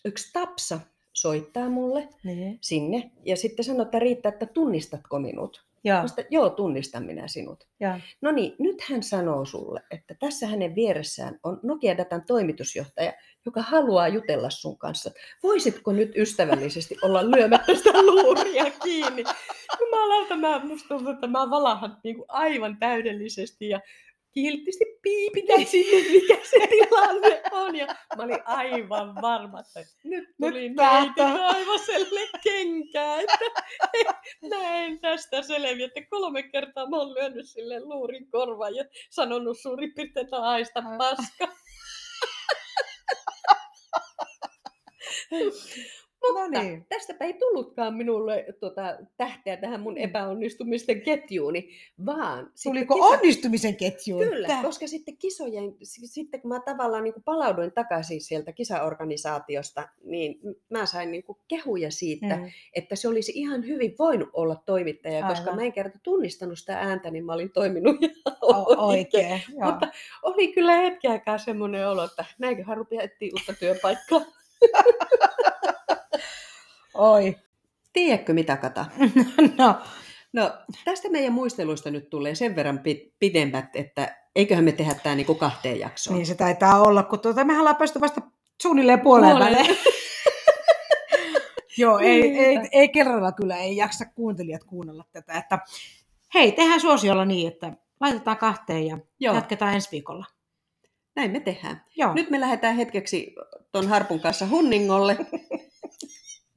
yksi 0.05 0.33
Tapsa, 0.33 0.81
soittaa 1.13 1.69
mulle 1.69 2.09
niin. 2.25 2.59
sinne. 2.61 3.11
Ja 3.25 3.37
sitten 3.37 3.65
sanoi, 3.65 3.83
että 3.83 3.99
riittää, 3.99 4.33
että 4.33 4.47
tunnistatko 4.47 5.19
minut. 5.19 5.67
Sanoin, 5.95 6.11
että 6.11 6.35
joo, 6.35 6.51
tunnistan 6.51 7.05
minä 7.05 7.29
sinut. 7.29 7.65
No 8.21 8.33
niin, 8.33 8.55
nyt 8.59 8.81
hän 8.81 9.03
sanoo 9.03 9.45
sulle, 9.45 9.83
että 9.91 10.15
tässä 10.21 10.47
hänen 10.47 10.75
vieressään 10.75 11.41
on 11.43 11.61
Nokia 11.63 11.97
Datan 11.97 12.23
toimitusjohtaja, 12.27 13.13
joka 13.47 13.63
haluaa 13.63 14.09
jutella 14.09 14.51
sun 14.51 14.79
kanssa. 14.79 15.11
Voisitko 15.43 15.93
nyt 15.93 16.17
ystävällisesti 16.17 16.97
olla 17.03 17.31
lyömättä 17.31 17.75
sitä 17.75 18.03
luuria 18.03 18.65
kiinni? 18.85 19.25
Jumalauta, 19.81 20.37
mä, 20.37 20.65
musta 20.65 20.89
tuntuu, 20.89 21.13
että 21.13 21.27
mä 21.27 21.51
valahan 21.51 21.97
niin 22.05 22.17
kuin 22.17 22.27
aivan 22.29 22.77
täydellisesti 22.79 23.69
ja 23.69 23.81
kiltisti 24.37 24.85
piipitän 25.03 25.67
sinne, 25.67 26.11
mikä 26.13 26.37
se 26.43 26.67
tilanne 26.71 27.43
on. 27.53 27.77
Ja 27.77 27.87
mä 28.17 28.23
olin 28.23 28.43
aivan 28.45 29.15
varma, 29.15 29.61
että 29.61 29.81
nyt 30.05 30.29
tuli 30.41 30.61
neiti 30.61 30.75
päätä. 30.75 31.39
Taivaselle 31.39 32.21
kenkää, 32.45 33.21
että 33.21 33.39
mä 34.49 34.75
en 34.75 35.01
tästä 35.01 35.43
selviä, 35.43 35.87
että 35.87 36.01
kolme 36.11 36.43
kertaa 36.43 36.91
mä 36.91 36.97
oon 36.97 37.15
lyönyt 37.15 37.49
sille 37.49 37.81
luurin 37.81 38.31
korvaan 38.31 38.75
ja 38.75 38.85
sanonut 39.11 39.59
suurin 39.59 39.95
piirtein, 39.95 40.25
että 40.25 40.41
haista 40.41 40.81
Aivan. 40.81 41.49
paska. 46.35 46.41
No 46.41 46.47
Mutta 46.47 46.63
niin. 46.63 46.87
tästäpä 46.89 47.25
ei 47.25 47.33
tullutkaan 47.35 47.95
minulle 47.95 48.45
tota, 48.61 48.99
tähteä 49.17 49.57
tähän 49.57 49.81
mun 49.81 49.99
epäonnistumisten 49.99 51.01
ketjuuni, 51.01 51.69
vaan... 52.07 52.51
Tuliko 52.65 52.95
kisa- 52.95 53.05
onnistumisen 53.07 53.77
ketjuun? 53.77 54.25
Kyllä, 54.29 54.47
Tää. 54.49 54.63
koska 54.63 54.87
sitten 54.87 55.17
kisojen, 55.17 55.75
sitten 55.83 56.41
kun 56.41 56.49
mä 56.49 56.61
tavallaan 56.61 57.05
niin 57.05 57.15
kuin 57.15 57.25
palauduin 57.25 57.73
takaisin 57.73 58.21
sieltä 58.21 58.53
kisaorganisaatiosta, 58.53 59.89
niin 60.05 60.39
mä 60.71 60.87
sain 60.87 61.11
niin 61.11 61.25
kuin 61.25 61.39
kehuja 61.49 61.91
siitä, 61.91 62.37
mm. 62.37 62.43
Mm. 62.43 62.51
että 62.75 62.97
se 62.97 63.09
olisi 63.09 63.33
ihan 63.35 63.67
hyvin 63.67 63.95
voinut 63.99 64.29
olla 64.33 64.63
toimittaja, 64.67 65.27
koska 65.29 65.45
Aivan. 65.45 65.57
mä 65.57 65.63
en 65.63 65.73
kerta 65.73 65.99
tunnistanut 66.03 66.59
sitä 66.59 66.79
ääntä, 66.79 67.11
niin 67.11 67.25
mä 67.25 67.33
olin 67.33 67.53
toiminut 67.53 67.97
ihan 68.03 68.37
O- 68.43 68.87
oikein. 68.87 69.33
oikein. 69.33 69.41
Joo. 69.49 69.71
Mutta 69.71 69.89
oli 70.23 70.53
kyllä 70.53 70.73
aikaa 71.11 71.39
semmoinen 71.39 71.89
olo, 71.89 72.05
että 72.05 72.25
näinköhän 72.39 72.77
rupeaa 72.77 73.03
etsiä 73.03 73.31
uutta 73.33 73.53
työpaikkaa. 73.61 74.21
Oi. 76.99 77.37
Tiedätkö 77.93 78.33
mitä, 78.33 78.57
Kata? 78.57 78.87
no, 79.59 79.75
No, 80.33 80.51
tästä 80.85 81.09
meidän 81.09 81.33
muisteluista 81.33 81.91
nyt 81.91 82.11
tulee 82.11 82.35
sen 82.35 82.57
verran 82.57 82.79
pi- 82.79 83.13
pidemmät, 83.19 83.77
että 83.77 84.17
eiköhän 84.35 84.65
me 84.65 84.73
tehdä 84.73 84.95
tämä 84.95 85.15
niin 85.15 85.27
kuin 85.27 85.39
kahteen 85.39 85.79
jaksoon. 85.81 86.17
niin 86.17 86.27
se 86.27 86.35
taitaa 86.35 86.83
olla, 86.83 87.03
kun 87.03 87.21
tuota, 87.21 87.45
mehän 87.45 87.61
ollaan 87.61 87.77
päästy 87.77 88.01
vasta 88.01 88.21
suunnilleen 88.63 89.01
puoleen 89.01 89.39
väliin. 89.39 89.77
Joo, 91.79 91.99
ei, 91.99 92.39
ei, 92.39 92.59
Niinpä. 92.59 92.69
ei 92.73 92.89
kerralla 92.89 93.33
kyllä, 93.33 93.57
ei 93.57 93.77
jaksa 93.77 94.05
kuuntelijat 94.05 94.65
kuunnella 94.65 95.05
tätä. 95.13 95.33
Että, 95.39 95.59
hei, 96.35 96.53
tehdään 96.53 96.81
suosiolla 96.81 97.25
niin, 97.25 97.49
että 97.49 97.73
laitetaan 98.01 98.37
kahteen 98.37 98.87
ja 98.87 98.99
Joo, 99.21 99.35
jatketaan 99.35 99.75
ensi 99.75 99.89
viikolla. 99.93 100.27
näin 101.17 101.31
me 101.31 101.41
tehdään. 101.41 101.85
Joo. 101.97 102.15
Nyt 102.15 102.31
me 102.31 102.41
lähdetään 102.41 102.77
hetkeksi 102.77 103.35
ton 103.73 103.89
Harpun 103.89 104.21
kanssa 104.21 104.49
hunningolle. 104.49 105.17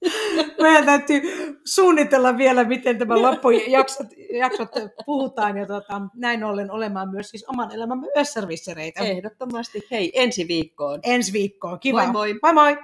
Meidän 0.62 0.86
täytyy 0.86 1.22
suunnitella 1.66 2.38
vielä, 2.38 2.64
miten 2.64 2.98
tämä 2.98 3.22
loppujaksot 3.22 4.08
jaksot 4.34 4.70
puhutaan 5.06 5.58
ja 5.58 5.66
tota, 5.66 6.02
näin 6.16 6.44
ollen 6.44 6.72
olemaan 6.72 7.10
myös 7.10 7.30
siis 7.30 7.46
oman 7.50 7.72
elämämme 7.72 8.08
yösservissereitä. 8.18 9.04
Ehdottomasti. 9.04 9.88
Hei, 9.92 10.12
ensi 10.14 10.48
viikkoon. 10.48 11.00
Ensi 11.04 11.34
viikkoon. 11.34 11.80
Kiva. 11.80 12.04
Moi 12.04 12.12
moi! 12.12 12.40
Moi 12.44 12.54
moi! 12.54 12.78